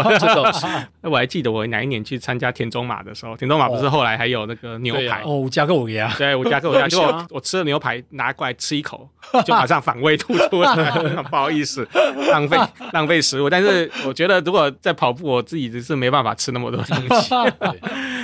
[1.03, 9.09] 我还记得我哪一年去参加田中马的时候，田中马不是后来还有那个牛排哦，五加个五呀，对，五加个五呀，结果我吃了牛排拿过来吃一口，
[9.45, 10.93] 就马上反胃吐出来，
[11.29, 11.85] 不好意思，
[12.31, 12.57] 浪费
[12.93, 13.51] 浪费食物。
[13.51, 17.35] 但是我觉得如果在跑步，我自己只是没办法吃那么多东西。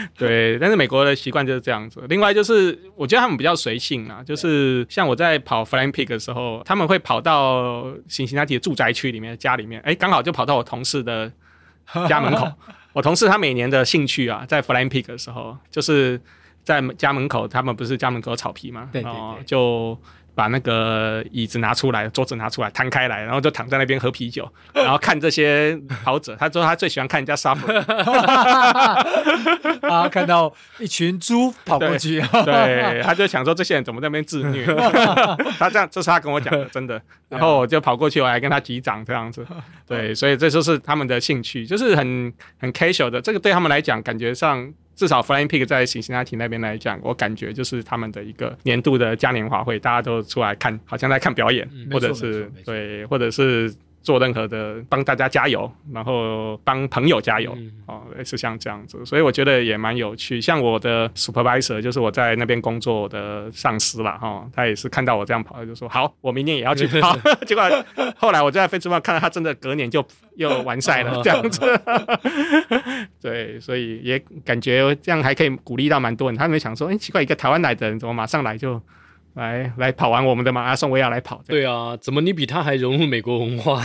[0.17, 2.03] 对，但是美国的习惯就是这样子。
[2.09, 7.87] 另外就是我觉得他们比较随性啊，就是像我在跑 Flying Pig 的时候，他们会跑到。
[8.09, 11.31] 辛辛那提的住宅区里面，家里面，哎，刚好就跑到我同事的
[12.09, 12.47] 家门口。
[12.93, 16.21] 我同事他每年的兴趣啊，在 Flying Pig 的时候，就是
[16.63, 19.99] 在家门口，他们不是家门口有草皮嘛，对对对，然后就。
[20.35, 26.35] 把那个椅子拿出来，桌子拿出来，摊开来，然后就躺在那边喝啤酒， 然后看这些跑者。
[26.37, 27.79] 他说他最喜欢看人家 suffer，
[29.89, 34.65] 啊，看到一群猪跑过去，对，对，他就想说这些人怎么在那边自虐。
[35.59, 37.01] 他这样，这是他跟我讲的，真的。
[37.29, 39.47] 然后我就跑过去，我还跟他击掌这样子。
[39.87, 43.21] 对，所以这就是他们的兴趣，就是很很 casual 的。
[43.21, 44.73] 这个对他们来讲，感觉上。
[44.95, 53.75] 至少 Flying Pig 在辛辛那提那边来讲，我感觉就是他们的一个年度的嘉年华会，大家都出来看，好像在看表演，嗯、或者是对，或者是。
[54.03, 60.41] 做任何的帮大家加油，然后帮朋友加油，嗯、哦，类似像这样子，所以我觉得也蛮有趣。
[60.41, 67.17] 像我的 supervisor，就是我在那边工作的上司啦，哈、哦，他也是看到我这样跑，他就说好，我明年也要去 跑。
[67.47, 67.63] 结果
[68.17, 70.05] 后来我就在 Facebook 看到他真的隔年就
[70.37, 71.61] 又完赛了，这样子。
[73.23, 76.37] 对，所以也感觉这样还可以鼓励到蛮多人。
[76.37, 78.81] 他们想说，哎，奇怪，一个台湾来的人怎么马上来就？
[79.35, 81.43] 来来跑完我们的马拉松，我也要来跑。
[81.47, 83.83] 对啊，怎么你比他还融入美国文化？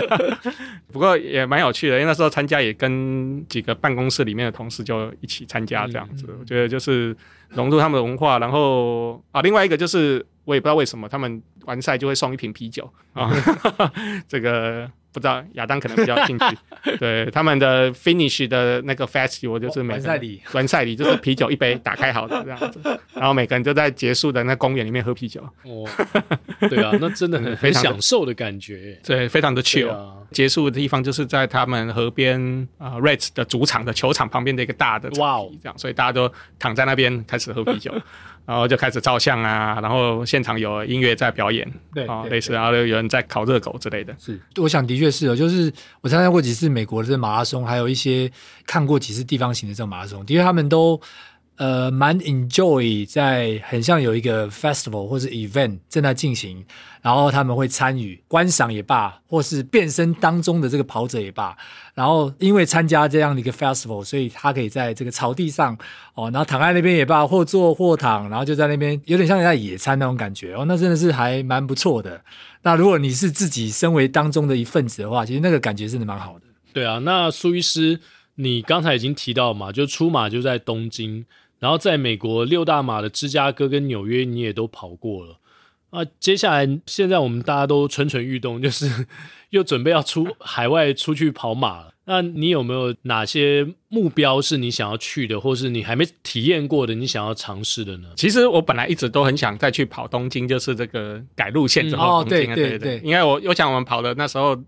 [0.92, 6.26] 不过也蛮有趣的，因为那时候参加也跟几个办公室里面的同事就一起参加这样子。
[6.28, 7.16] 嗯、我觉得就是
[7.48, 13.30] 融入他们的文化，然后啊，另外一个就是我也不知道为什么他们完赛就会送一瓶啤酒啊，
[14.28, 16.58] 这个不知道亚当可能比较兴趣，
[16.98, 22.80] 对他们的 finish 的那个 festival 就是每个完赛礼，完赛礼就是啤酒一杯打开好的这样子，
[23.14, 25.42] 然后每个人就在结束的那公园里面喝啤酒。
[25.64, 25.88] 哦，
[26.68, 29.90] 对啊，那真的很很 享受的感觉，对，非常的 chill。
[29.90, 32.40] 啊、结束的地方就是在他们河边
[32.78, 37.92] 啊、呃、Reds 的主场的球场旁边的一个大的哇哦，这样，所以大家都躺在那边开始喝啤酒。
[38.50, 44.12] 然后就开始照相啊，然后现场有音乐在表演，对啊，类似，然后有人在烤热狗之类的。
[44.18, 48.28] 是，我想的确是哦，就是我参加过几次美国的这马拉松，还有一些
[48.66, 51.00] 看过几次地方型的这种马拉松，的确他们都。
[51.60, 56.64] 呃，蛮 enjoy 在很像有一个 festival 或是 event 正在进行，
[57.02, 61.54] 然后他们会参与观赏也罢，或是变身当中的这个跑者也罢，
[61.92, 65.76] 然后因为参加这样的一个 festival，所以他可以在这个草地上
[66.14, 72.18] 哦，然后躺在那边也罢，或坐或躺，然后就在那边有点像在野餐那种感觉哦，那真的是还蛮不错的。
[72.62, 76.46] 那如果你是自己身为当中的一份子的话，其实那个感觉真的蛮好的。
[76.72, 78.00] 对啊，那苏医师，
[78.36, 81.26] 你刚才已经提到嘛，就出马就在东京。
[81.60, 85.38] 然后在美国六大马的芝加哥跟纽约，你也都跑过了
[85.90, 86.04] 啊。
[86.18, 89.06] 接下来，现在我们大家都蠢蠢欲动， 就是
[89.50, 91.94] 又准备要出海外出去跑马了。
[92.06, 98.08] 那你有没有哪些目标是你想要去的，或是你还没体验过的，你想要尝试的呢？
[98.16, 104.58] 其实我本来一直都很想再去跑东京，就是这个改路线之后，对对对，因为我我想我们跑的那时候。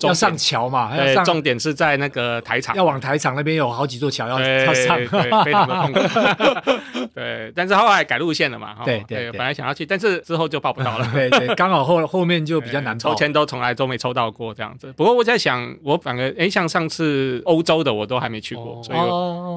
[0.00, 0.94] 要上桥嘛？
[0.94, 7.06] 对，重点是在那个台场，要往台场那边有好几座桥要要上，对，非常的痛苦。
[7.14, 8.76] 对，但是后来改路线了嘛？
[8.84, 11.08] 对对，本来想要去，但是之后就报不到了。
[11.14, 14.92] 对 对， 刚好后后面就比较难抽签，都从来都没抽到过这样子。
[14.96, 18.98] 不过我在想，我反而哎，像上次欧洲的我都还没去过，所以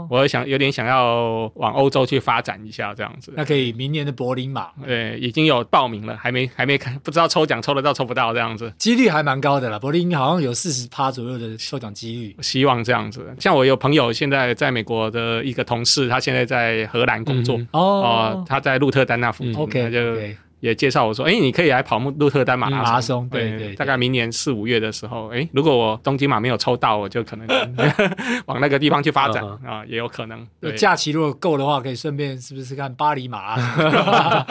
[0.09, 3.33] 我想有点想要往欧洲去发展一下这样子。
[3.35, 9.79] 那可以明年的柏林马，对，已经有报名了，还没还没看，不知道抽奖抽得到抽不到这样子，几率还蛮高的了。
[9.79, 13.25] 柏林好像有四十趴左右的抽奖几率，希望这样子。
[13.39, 20.15] 像我有朋友现在在美国的一个同事，他现在在荷兰工作哦，他在鹿特丹那附近，他就。
[20.59, 27.47] 也介绍我说，哎，你可以来跑鹿特丹马拉松，对对，大概明年四五月的时候，哎，如果我东京马没有抽到，我就可能
[28.47, 30.45] 往那个地方去发展啊，也有可能。
[30.75, 33.55] 假期如果够的话，可以顺便是不是看巴黎马？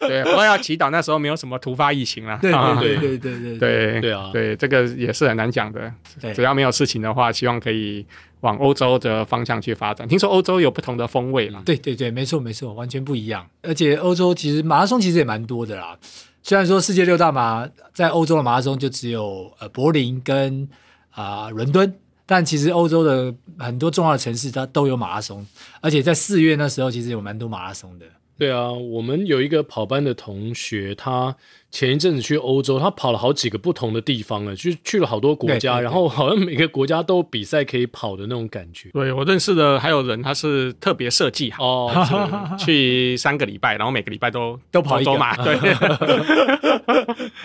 [0.00, 2.38] 对，我要祈祷那时候没有什么突发疫情了。
[2.40, 5.92] 对对对对对对对啊，对这个也是很难讲的。
[6.34, 8.06] 只要没有事情的话，希望可以。
[8.46, 11.60] 往欧洲的方向去发展，听说欧洲有不同的风味嘛？
[11.66, 13.44] 对对对，没错没错，完全不一样。
[13.62, 15.98] 而且欧洲其实马拉松其实也蛮多的啦。
[16.44, 20.68] 虽然说世界六大马在欧洲的马拉松就只有呃柏林跟
[21.10, 21.92] 啊、伦敦，
[22.24, 25.44] 但其实欧洲的很多重要的城市它都有马拉松，
[25.80, 28.06] 而且在四月那时候其实有蛮多马拉松的。
[28.38, 31.34] 对啊，我们有一个跑班的同学，他
[31.70, 38.90] 前一阵子去欧洲，他跑了好几个不同的地方了，就去了好多国家，然后好像每个国家都有比赛可以跑的那种感觉。
[38.90, 41.90] 对，我认识的还有人，他是特别设计哦，
[42.60, 45.34] 去三个礼拜，然后每个礼拜都都跑一周嘛。
[45.42, 45.56] 对，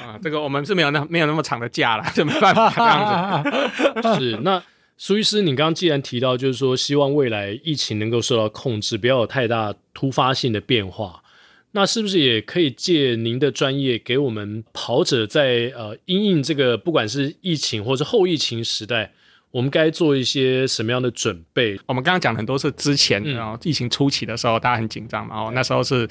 [0.02, 4.20] 啊，这个我们是没有那没有那么长的假了，就没办法这样子。
[4.20, 4.62] 是那。
[5.04, 11.24] 苏医师，你刚刚既然提到，就是说希望未来疫情能够受到控制，不要有太大突发性的变化，
[11.72, 19.12] 那是不是也可以借您的专业，给我们跑者在呃因应这个不管是疫情或是后疫情时代，
[19.50, 21.80] 我们该做一些什么样的准备？
[21.88, 26.08] 我们刚刚讲很多是之前，然后疫情初期的时候，大家很紧张嘛，然后那时候是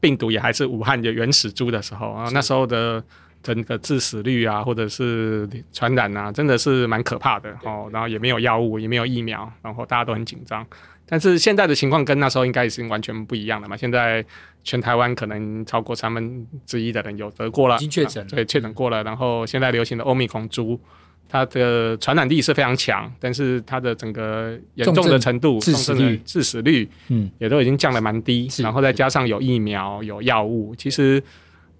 [0.00, 3.04] 病毒也还是武汉的原始株的时候，啊那时候的。
[3.44, 7.90] 整个致死率啊，或者是传染啊，真的是蛮可怕的哦。
[7.92, 10.66] 然后也没有药物，也没有疫苗，然后大家都很紧张。
[11.06, 13.76] 但是现在的情况跟那时候应该已经完全不一样了嘛。
[13.76, 14.24] 现在
[14.62, 19.04] 全台湾可能超过三分之一的人有得过了，已经确诊，对，确诊过了。
[19.04, 20.80] 然后现在流行的欧米孔株，
[21.28, 28.48] 它的传染力是非常强，但是它的整个严重的程度、致死率、致死率，嗯，也都已经降得蛮低。
[28.62, 31.22] 然后再加上有疫苗、有药物，其实。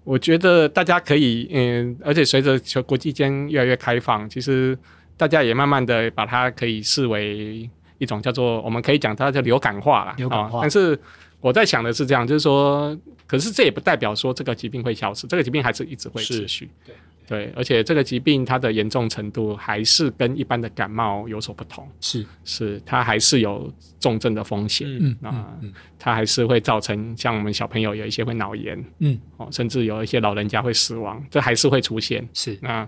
[0.05, 4.77] 我觉得大家可以，嗯，而且随着球国际间越来越开放，其实
[5.17, 10.61] 大家也慢慢的把它可以视为一种叫做，我们可以讲它叫流感化了，流感化。
[10.61, 10.97] 但是
[11.41, 12.95] 我在想的是这样，就是说，
[13.27, 16.69] 可是这也不代表说这个疾病会消失，这个疾病还是一直会持续。
[16.85, 16.95] 对。
[17.27, 22.25] 对，而且这个疾病它的严重程度还是跟一般的感冒有所不同，是。
[22.43, 29.19] 是，它还是有重症的风险，嗯啊，嗯它还是会造成像我们小朋友有一些会脑炎，嗯。
[29.37, 32.57] 哦，甚至有一些老人家会死亡，这还是会出现，是。
[32.61, 32.87] 那，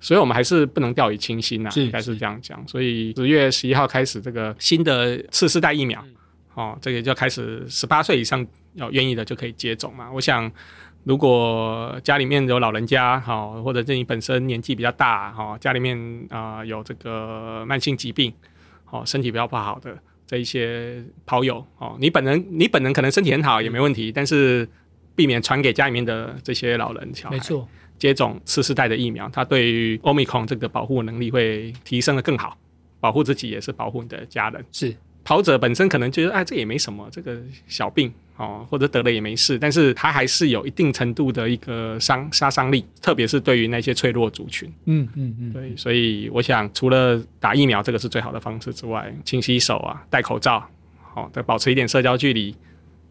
[0.00, 2.62] 所以我们还是不能掉以轻心呐，应该是这样讲。
[2.68, 6.04] 所以十月十一号开始，这个新的次世代疫苗，
[6.54, 10.52] 哦，这个就开始十八岁以上要愿意的就可以接种嘛，我想。
[11.04, 15.96] 如果家里面有老人家，哈，或者是你本身年纪比较大，哈，家里面
[16.28, 18.32] 啊、呃、有这个慢性疾病，
[18.90, 24.68] 哦，身体比较不好的这一些跑友，哦，你本人你本人可能身体很好也没问题，但是
[25.16, 27.66] 避免传给家里面的这些老人小孩，没错，
[27.98, 32.58] 接种次世代的疫苗，它对于 Omicron 这个保护能力会提升的更好，
[33.00, 34.62] 保护自己也是保护你的家人。
[34.70, 34.94] 是
[35.28, 38.10] 跑者本身可能觉得，哎，这也没什么，这个小病。
[38.38, 44.72] 哦，或者得了也没事，但是它还是有一定程度的一个伤杀伤力，特别是对于那些脆弱族群。
[44.86, 50.64] 嗯嗯嗯，对，所以我想除了打疫苗这个是最好的方式之外，勤洗手啊，戴口罩，
[51.12, 52.54] 好、哦，再保持一点社交距离。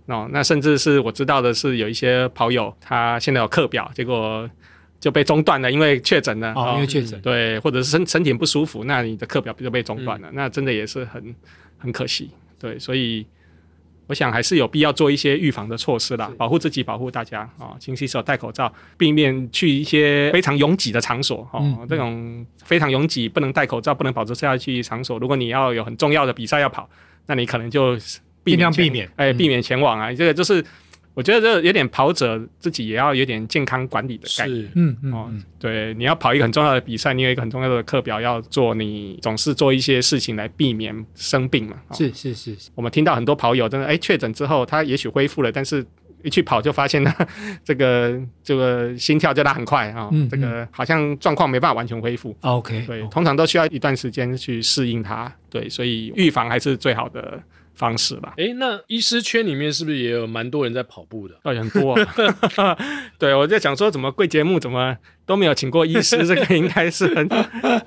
[0.06, 4.50] 哦，那甚至是我知道的是有一些跑友，他现在有课表，结果
[4.98, 6.54] 就被中断了，因为确诊了。
[6.54, 7.20] 哦，因为确诊。
[7.22, 11.36] 对，或者是身身体不舒服，那你的课表就被中断了，嗯、那真的也是很
[11.78, 12.30] 很可惜。
[12.60, 13.26] 对，所以。
[14.10, 21.86] 我想还是有必要做一些预防的措施啦，保护自己，保护大家啊，勤洗手，戴口罩，避免去一些非常拥挤的场所哦、嗯。
[21.90, 26.90] 这种非常拥挤、不能戴口罩、不能保持社交距离场所，如果你要有很重要的比赛要跑，
[27.26, 27.98] 那你可能就
[28.46, 30.14] 尽量避免，哎，避免前往啊。
[30.14, 30.64] 这个就是。
[31.18, 41.76] 我觉得这有点跑者自己也要有点健康管理的概念，嗯嗯哦，对，你要跑一个很重要的比赛，你有一个很重要的课表要做，你总是做一些事情来避免生病嘛。
[41.92, 45.84] 是是是，我们听到很多跑友真的哎确诊之后，他也许恢复了，但是
[46.22, 47.28] 一去跑就发现他
[47.66, 52.38] 这个这个心跳就拉很快啊，这个好像状况没办法完全恢复。
[52.42, 55.34] OK，对，通常都需要一段时间去适应它。
[55.50, 57.42] 对，所以预防还是最好的。
[57.78, 58.34] 方式吧。
[58.38, 61.36] 哎，那医师圈里面是不是也有蛮多人在跑步的？
[61.46, 62.78] 哦，很多、啊。
[63.18, 66.18] 对，我在想说，怎么贵节目怎么都没有请过医师？
[66.28, 67.30] 这个应该是很，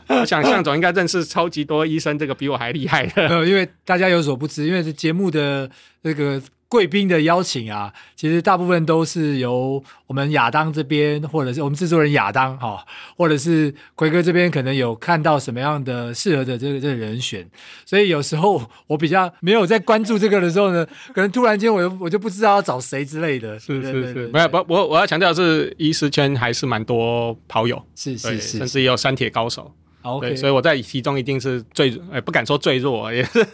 [0.09, 3.29] 我想向总应该认识超级多医生，这个比我还厉害的。
[3.29, 5.71] 呃，因为大家有所不知，因为这节目的
[6.03, 6.41] 这个。
[6.71, 17.45] 贵宾的邀请啊，其实大部分都是由我们亚当这边，或者是我们制作人亚当哈，或者是奎哥这边，可能有看到什么样的适合的这个这个人选，
[17.85, 23.59] 所以有时候我比较没有在关注这个的时候呢， 可能突然间我就我就不知道要找谁之类的。
[23.59, 29.75] 是是是，没有不我我要强调的是，医师圈还是蛮多跑友，是是是，甚至也有三铁高手。
[30.21, 33.47] 对，所以我在其中一定是最，呃，不敢说最弱，也是，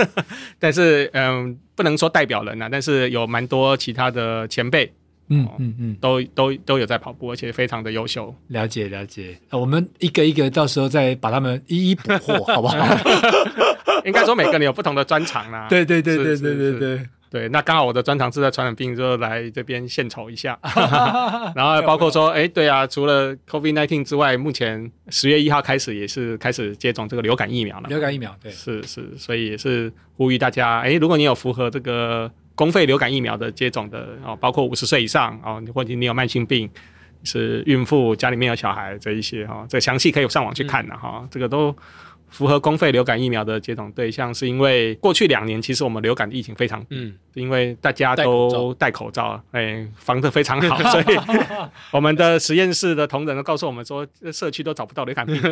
[0.59, 4.93] 但是，嗯，不能说代表人呐，但是有蛮多其他的前辈，
[5.29, 8.35] 嗯嗯嗯，都都都有在跑步，而且非常的优秀。
[8.49, 12.77] 了解了解，我们一个一个到时候再把他们一一捕获，好不好？
[14.07, 15.67] 应该说每个人有不同的专长啦。
[15.69, 17.09] 对对对对对对对。
[17.29, 20.59] 对，那刚好我的专长是在传染病，就来这边献丑一下。
[21.57, 27.89] 然后包括说，哎，对啊，除了 COVID-19 之外，目前十月一号开始也是开始接种这个流感疫苗了。
[27.89, 36.70] 流感疫苗，对，是是，所以也是呼吁大家，哎，如果你有符合这个公费流感疫苗的接种的哦，包括五十岁以上哦，或者你有慢性病，
[37.24, 41.77] 是孕妇，家里面有小孩这一些哈，这详细可以上网去看的哈，这个都。
[42.29, 51.05] 符合公费流感疫苗的接种对象，是因为过去两年其实我们流感的疫情非常，嗯，因为大家都戴口罩，哎，防得非常好， 所以
[51.91, 55.49] 我们的实验室的同仁都告诉我们说，社区都找不到流感病毒，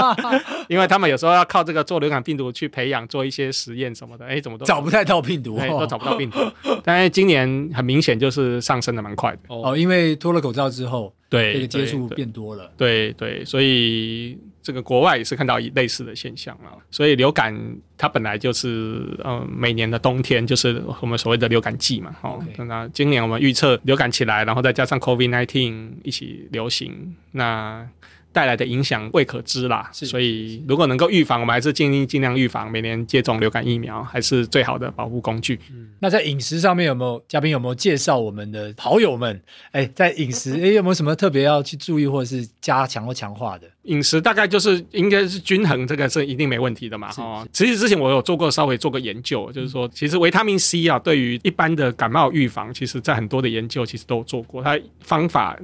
[0.68, 6.38] 因为他们有时候要靠这个做流感病毒去培养做一一些实验什么的，哎，怎么都找不太到病毒，哎，都找不到病毒。
[6.84, 9.38] 但是今年很明显就是上升的蛮快的。
[9.48, 14.38] 哦，因为脱了口罩之后，对，这个接触变多了，对对，对，所以。
[14.64, 17.54] 这个国外也是看到类似的现象了，所以流感
[17.96, 27.86] 它本来就是呃每年的冬天就是我们所谓的流感季嘛，哦，那今年我们预测流感起来，然后再加上 COVID-19 一起流行，那。
[28.34, 32.68] 带来的影响未可知啦，所以如果能够预防，我们还是尽力尽量预防。
[32.70, 35.60] 每年接种流感疫苗还是最好的保护工具。
[35.70, 39.40] 嗯，那在饮食上面有没有嘉宾有没有介绍我们的跑友们？
[39.70, 43.68] 哎，在饮食 哎有没有什么特别要去注意或者是加强或强化的？
[43.84, 47.10] 饮食大概就是应该是均衡，这个是一定没问题的嘛。
[47.18, 55.56] 哦，其实之前我有做过稍微做过研究，就是说其实维他命 C 啊，对于一般的感冒预防，其实在很多的研究其实都有做过，它方法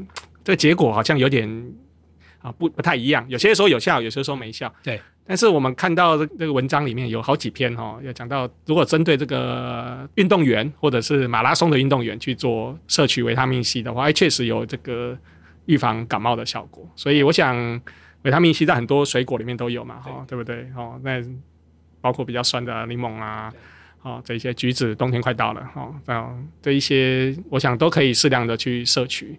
[0.44, 1.72] 这个结果好像有点。
[2.40, 4.72] 啊，不不太一样，有些说有效，有些说没效。
[4.82, 15.16] 对，但是我们看到这这个文章里面有好几篇哈、哦，有讲到如果针对这个运动员或者是马拉松的运动员去做摄取维他命 C 的话，哎，确实有这个
[15.66, 16.88] 预防感冒的效果。
[16.96, 17.54] 所以我想，
[18.22, 20.66] 维他命 C 在很多水果里面都有嘛，哈、哦，对不对？
[20.74, 21.22] 哦，那
[22.00, 23.52] 包括比较酸的柠檬啊，
[24.00, 29.38] 哦，这一些橘子，冬天快到了，哈、哦，这样这一些我想都可以适量的去摄取。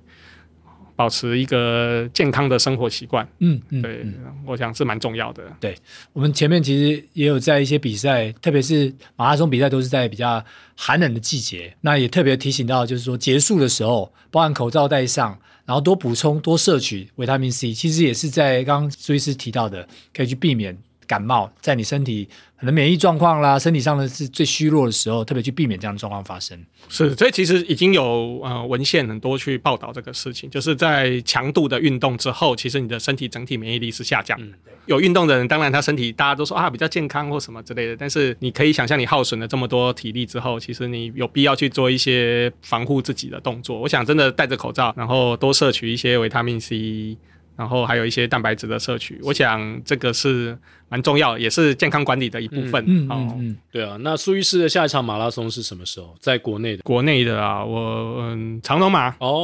[1.01, 3.27] 保持一个健康的生活习惯。
[3.39, 4.05] 嗯嗯，对，
[4.45, 5.41] 我想是蛮重要的。
[5.59, 5.75] 对，
[6.13, 10.45] 我们前面其实也有在一些比赛，特别是马拉松比赛，都是在比较
[10.75, 11.75] 寒冷的季节。
[11.81, 15.35] 那也特别提醒到，就是说结束的时候，包含口罩戴上，
[15.65, 20.77] 然后多补充、多摄取维他命 C，其实也是在刚刚苏医师提到的，可以去避免。
[21.11, 22.25] 感冒在你身体
[22.57, 26.57] 可能免疫状况啦，身体上的是最虚弱的时候，特别去避免这样的状况发生。
[26.87, 34.39] 是，所以其实已经有呃文献很多去报道这个事情，就是在强度的运动之后，其实你的身体整体免疫力是下降。
[34.41, 34.53] 嗯、
[34.85, 43.77] 有运动的人，当然他身体大家都说啊比较健康或什么之类的，但是你可以想象，你耗损了这么多体力之后，其实你有必要去做一些防护自己的动作。
[43.77, 47.17] 我想真的戴着口罩，然后多摄取一些维他命 C。
[47.61, 50.57] 然后还有一些蛋白质的摄取，我想这个是
[50.89, 52.83] 蛮重要，也是健康管理的一部分。
[52.87, 53.97] 嗯嗯嗯，对啊。
[53.99, 56.15] 那苏医师的下一场马拉松是什么时候？
[56.19, 56.81] 在国内的？
[56.81, 59.43] 国内的啊，我嗯长隆马哦，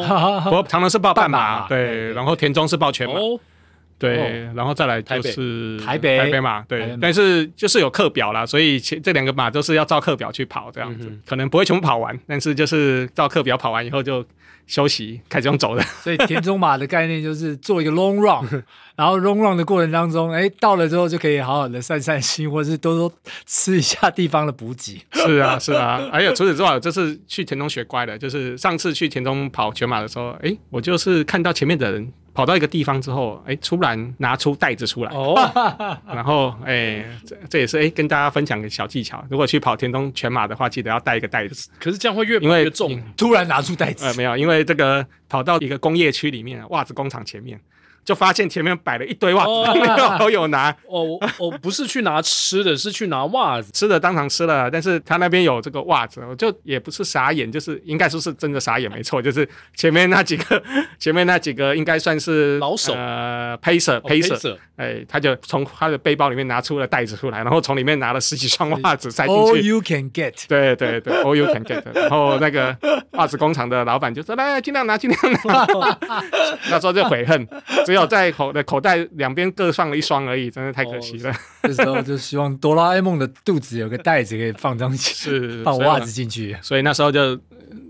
[0.52, 3.40] 我长隆是报半马，马对，然后田中是报全马，哦、
[4.00, 14.26] 对，然后再来就是台北台北马，对，但是就是有课表啦，所以这两个马都是要照课表去跑，这样子、嗯、可能不会全部跑完，但是就是照课表跑完以后就。
[14.68, 15.82] 休息，开始用走的。
[16.04, 18.64] 所以田中马的概念就是做一个 long run，
[18.96, 23.12] 然后 long run 的过程当中，哎，到了之后就可以好好的散散心，或者是多多
[23.46, 25.02] 吃一下地方的补给。
[25.14, 26.08] 是啊，是啊。
[26.12, 32.12] 还有除此之外，这次去田中学乖了，就是上次去田中跑全马的时候，哎，我就是看到前面的人。
[32.38, 35.34] 跑到一个地方之后，哎，突然拿出袋子出来，哦，
[36.06, 39.26] 然后哎，这这也是哎跟大家分享个小技巧。
[39.28, 41.68] 如果去跑田中全马的话，记得要带一个袋子。
[41.80, 43.02] 可是这样会越跑越重。
[43.18, 47.60] 突然拿出袋子，呃，没有，因为这个跑到一个工业区里面，袜子工厂前面。
[48.06, 50.72] 就发现前面摆了一堆袜子，没有好友拿。
[50.86, 53.70] 哦，我我不是去拿吃的，是去拿袜子。
[53.74, 59.46] 吃的当场吃了，但是他那边有这个袜子，我就也不是傻眼，就是应该说是真的傻眼，没错，就是
[59.76, 60.64] 前面那几个，
[60.98, 69.42] 前面那几个应该算是老手，呃，pacer，pacer，哎，他就从他的背包里面拿出了袋子出来，然后从里面拿了十几双袜子塞进去。
[69.42, 71.84] All you can get，对对对，All you can get。
[71.94, 72.74] 然后那个
[73.18, 75.68] 袜子工厂的老板就说：“来，尽量拿，尽量拿。”
[76.72, 77.46] 那时候就悔恨，
[77.86, 77.98] 只。
[77.98, 81.34] 有在口的口袋两边各放了一双而已，真的太可惜了。
[81.64, 86.56] 这时候就希望哆啦 A 梦的肚子有个袋子可以放东西， 是放袜子进去。
[86.62, 87.36] 所以那时候就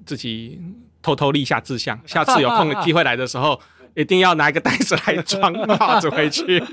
[0.05, 0.61] 自己
[1.01, 3.59] 偷偷立下志向，下次有空的机会来的时候，
[3.95, 6.63] 一定要拿一个袋子来装袜子回去。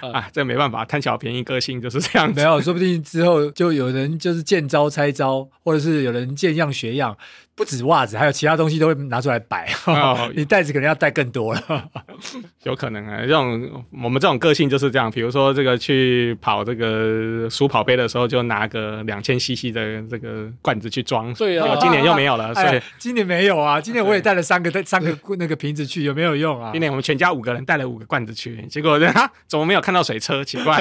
[0.00, 2.38] 啊，这没办法，贪小便宜个性就是这样子。
[2.38, 7.16] 没有，说不定之后就有人就是见招拆招，或者是有人见样学样。
[7.56, 9.66] 不止袜子，还有其他东西都会拿出来摆。
[9.86, 11.88] 哦、 你袋子可能要带更多了，
[12.64, 13.22] 有可能啊。
[13.22, 15.10] 这种我们这种个性就是这样。
[15.10, 21.32] 比如说这个去跑这个数跑杯的时候，就拿个两千 CC 的这个罐子去装。
[21.32, 23.80] 对啊，今年又没有了，所以、哎、今年没有啊。
[23.80, 26.72] 今年我也带了三个带三个那个瓶子去，有没有用啊？
[26.72, 30.44] 今年我们全家五个人带了五个罐子去，结果啊，怎么没有看到水车？
[30.44, 30.78] 奇怪。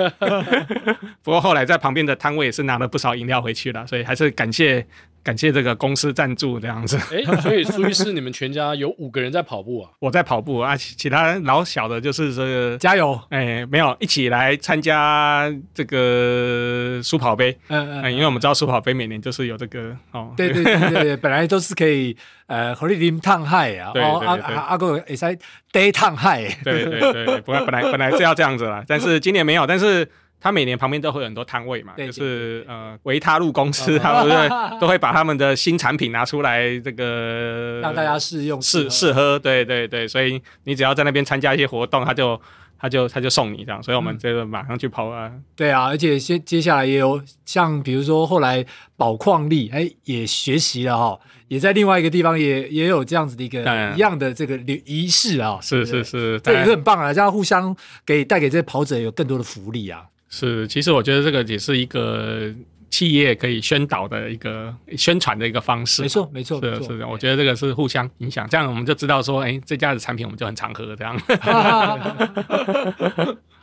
[1.24, 4.86] 不过后来在旁边的摊位也是拿了不少饮料回去了，所以还是感谢。
[5.26, 9.90] 感谢这个公司赞助这样子，哎，所以苏医师，你们全家有五个人在跑步啊？
[10.00, 22.16] 我在跑步啊，其他老小的就是这个加油，哎，没有一起来参加这个苏跑杯，嗯嗯，因为我们知道苏跑杯每年就是有这个哦，对对对对，本来都是可以
[22.46, 25.36] 呃，合力林烫海啊，哦阿阿阿哥也在
[25.74, 30.08] day 烫海，对对对，本来本来本来是要这样子啦，但是今年没有，但是。
[30.40, 42.40] 他每年旁边都会有很多摊位嘛，就是呃维他露公司，他们 都会把他们的新产品拿出来，这个让大家试用试试喝，对对对，所以你只要在那边参加一些活动，他就
[42.78, 45.32] 他就他就送你这样，所以我们这个马上去跑啊。
[45.56, 48.64] 对啊，而且接接下来也有像比如说后来
[48.96, 53.62] 宝矿力哎也学习了哈，也在另外一个地方也也有这样子的一个
[53.96, 54.56] 一样的这个
[54.86, 57.76] 仪式啊，是是是，这也是很棒啊，这样互相
[58.06, 60.04] 给带给这些跑者有更多的福利啊。
[60.36, 62.54] 是，其实我觉得这个也是一个
[62.90, 66.02] 企业可以宣导的一个宣传的一个方式。
[66.02, 71.18] 没错，没错，是是的，我觉得这个是互相影响，这样我们就知道说，哎，这家的产品我们就很常喝这样。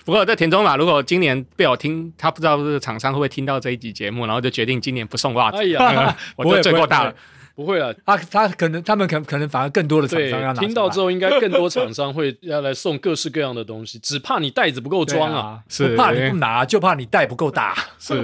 [0.06, 5.58] 不过在田中马，如果今年被我听，他不知道这个厂商会不会听到这一集节目，然后就决定今年不送袜子。
[5.58, 7.14] 哎呀， 我就罪过大了。
[7.54, 17.74] 不会啊，他他可能他们可可能反而更多的厂商要拿，听到之后，应该更多厂商会要来送各式各样的东西，只怕你袋子不够装啊，啊是不怕你不拿，就怕你袋不够大。
[17.98, 18.14] 是，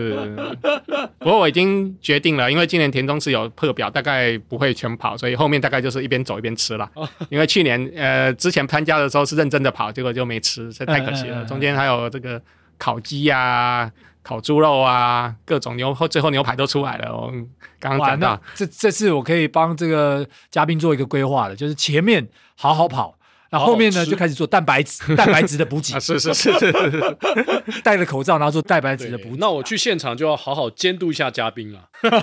[1.19, 6.91] 不过我已经决定了，因为今年田中是有破表，大概不会全跑，所以后面大概就是一边走一边吃了。
[7.29, 11.45] 因为去年呃之前参加的时候是认真的跑，结果就没吃，这太可惜了。
[11.45, 12.41] 中间还有这个
[12.79, 13.93] 烤鸡呀、啊。
[14.23, 17.15] 烤猪肉啊，各种牛，最后牛排都出来了。
[17.15, 17.33] 我
[17.81, 23.18] 刚刚讲到，这这次我可以帮这个嘉宾做一个规划的，就是前面好好跑，
[23.51, 25.99] 然后后面呢就开始做蛋白质、 蛋白质的补给。
[25.99, 27.17] 是是是是是，
[27.83, 29.37] 戴着口罩，然后做蛋白质的补给。
[29.39, 31.81] 那我去现场就要好好监督一下嘉宾了，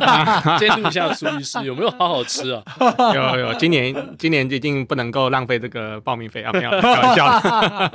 [0.59, 2.63] 监督一下苏医师有没有好好吃啊？
[3.15, 6.51] 有有，今年今年一定不能够浪费这个报名费啊！
[6.53, 7.89] 没有开玩笑。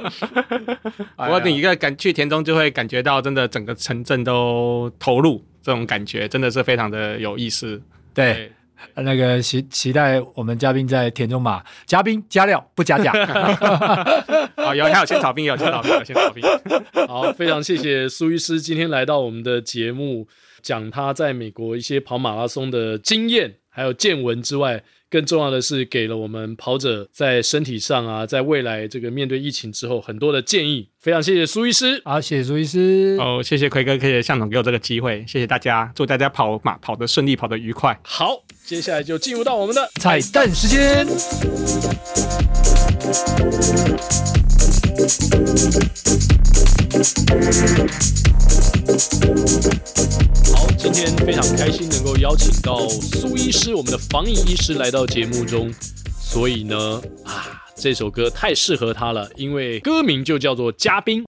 [1.17, 7.81] 不过你一个感去田中就会感觉到，真的整个城镇都投入，这种感觉真的是非常的有意思。
[8.13, 8.53] 对。
[8.95, 13.13] 对那个期期待我们嘉宾在田中马，嘉宾加料不加价。
[14.57, 16.45] 好，有还有仙草冰，有仙草冰，有仙草冰。
[17.09, 20.29] 好，非常谢谢苏医师今天来到我们的节目，
[20.63, 24.83] 讲他在美国一些跑马拉松的经验，还有见闻之外。
[25.11, 30.89] 更重要的是，给了我们跑者在身体上啊，在未来这个面对疫情之后很多的建议。
[31.01, 33.17] 非常谢谢苏医师，好，谢谢苏医师。
[33.19, 37.99] 哦，谢谢奎哥，谢谢向总给我这个机会，谢谢大家，祝大家跑马跑得顺利，跑得愉快。
[38.05, 41.05] 好，接下来就进入到我们的彩蛋时间。
[50.55, 55.71] 好，今天非常开心能够邀请到苏医师，我们的防疫医师来到节目中。
[56.19, 61.23] 所以呢，啊，这首歌太适合他了，因为歌名就叫做《嘉宾》，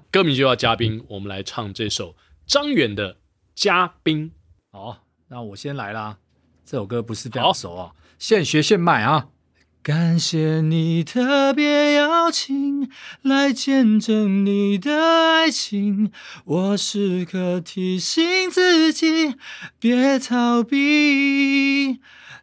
[0.12, 1.00] 歌名就叫《嘉宾》。
[1.08, 2.14] 我们来唱这首
[2.46, 3.14] 张远的
[3.54, 4.30] 《嘉宾》。
[4.70, 4.98] 好，
[5.28, 6.18] 那我先来啦。
[6.66, 9.28] 这首歌不是非常熟啊，现学现卖啊。
[9.82, 12.90] 感谢你特别邀请
[13.22, 16.10] 来见证你的爱情，
[16.44, 19.36] 我时刻提醒自己
[19.78, 21.98] 别逃避，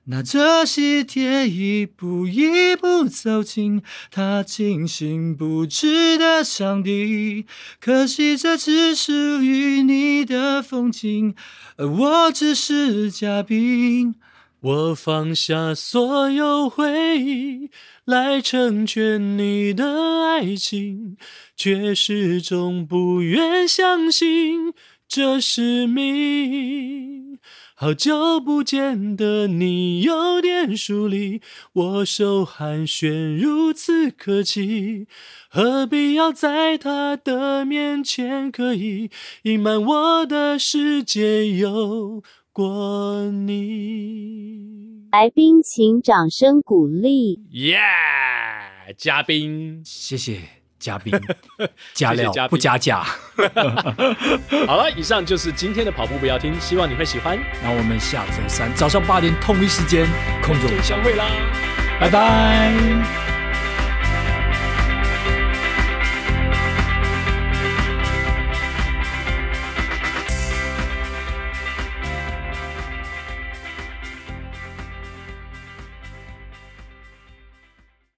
[0.06, 7.46] 拿着喜帖一步一步走进他精心布置的场地，
[7.80, 9.14] 可惜这只属
[9.44, 11.36] 于你的风景，
[11.78, 14.16] 而我只是嘉宾。
[14.60, 17.70] 我放下所有回忆，
[18.06, 21.16] 来成全你的爱情，
[21.56, 24.74] 却始终不愿相信
[25.08, 27.38] 这是命。
[27.76, 31.40] 好久不见的你有点疏离，
[31.74, 35.06] 我手寒暄如此客气，
[35.48, 39.12] 何必要在他的面前刻意
[39.44, 42.24] 隐瞒我的世界有
[42.58, 47.40] 过你，来宾请掌声鼓励。
[47.52, 47.78] 耶，
[48.98, 50.40] 嘉宾，谢谢
[50.80, 51.14] 嘉宾，
[51.94, 53.04] 加料不加价。
[54.66, 57.38] 好了，以上就是今天的跑步不要听，希望你会喜欢。
[57.62, 60.08] 那我们下周三早上八点同一时间
[60.42, 61.30] 空中相会啦，
[62.02, 63.37] 拜拜。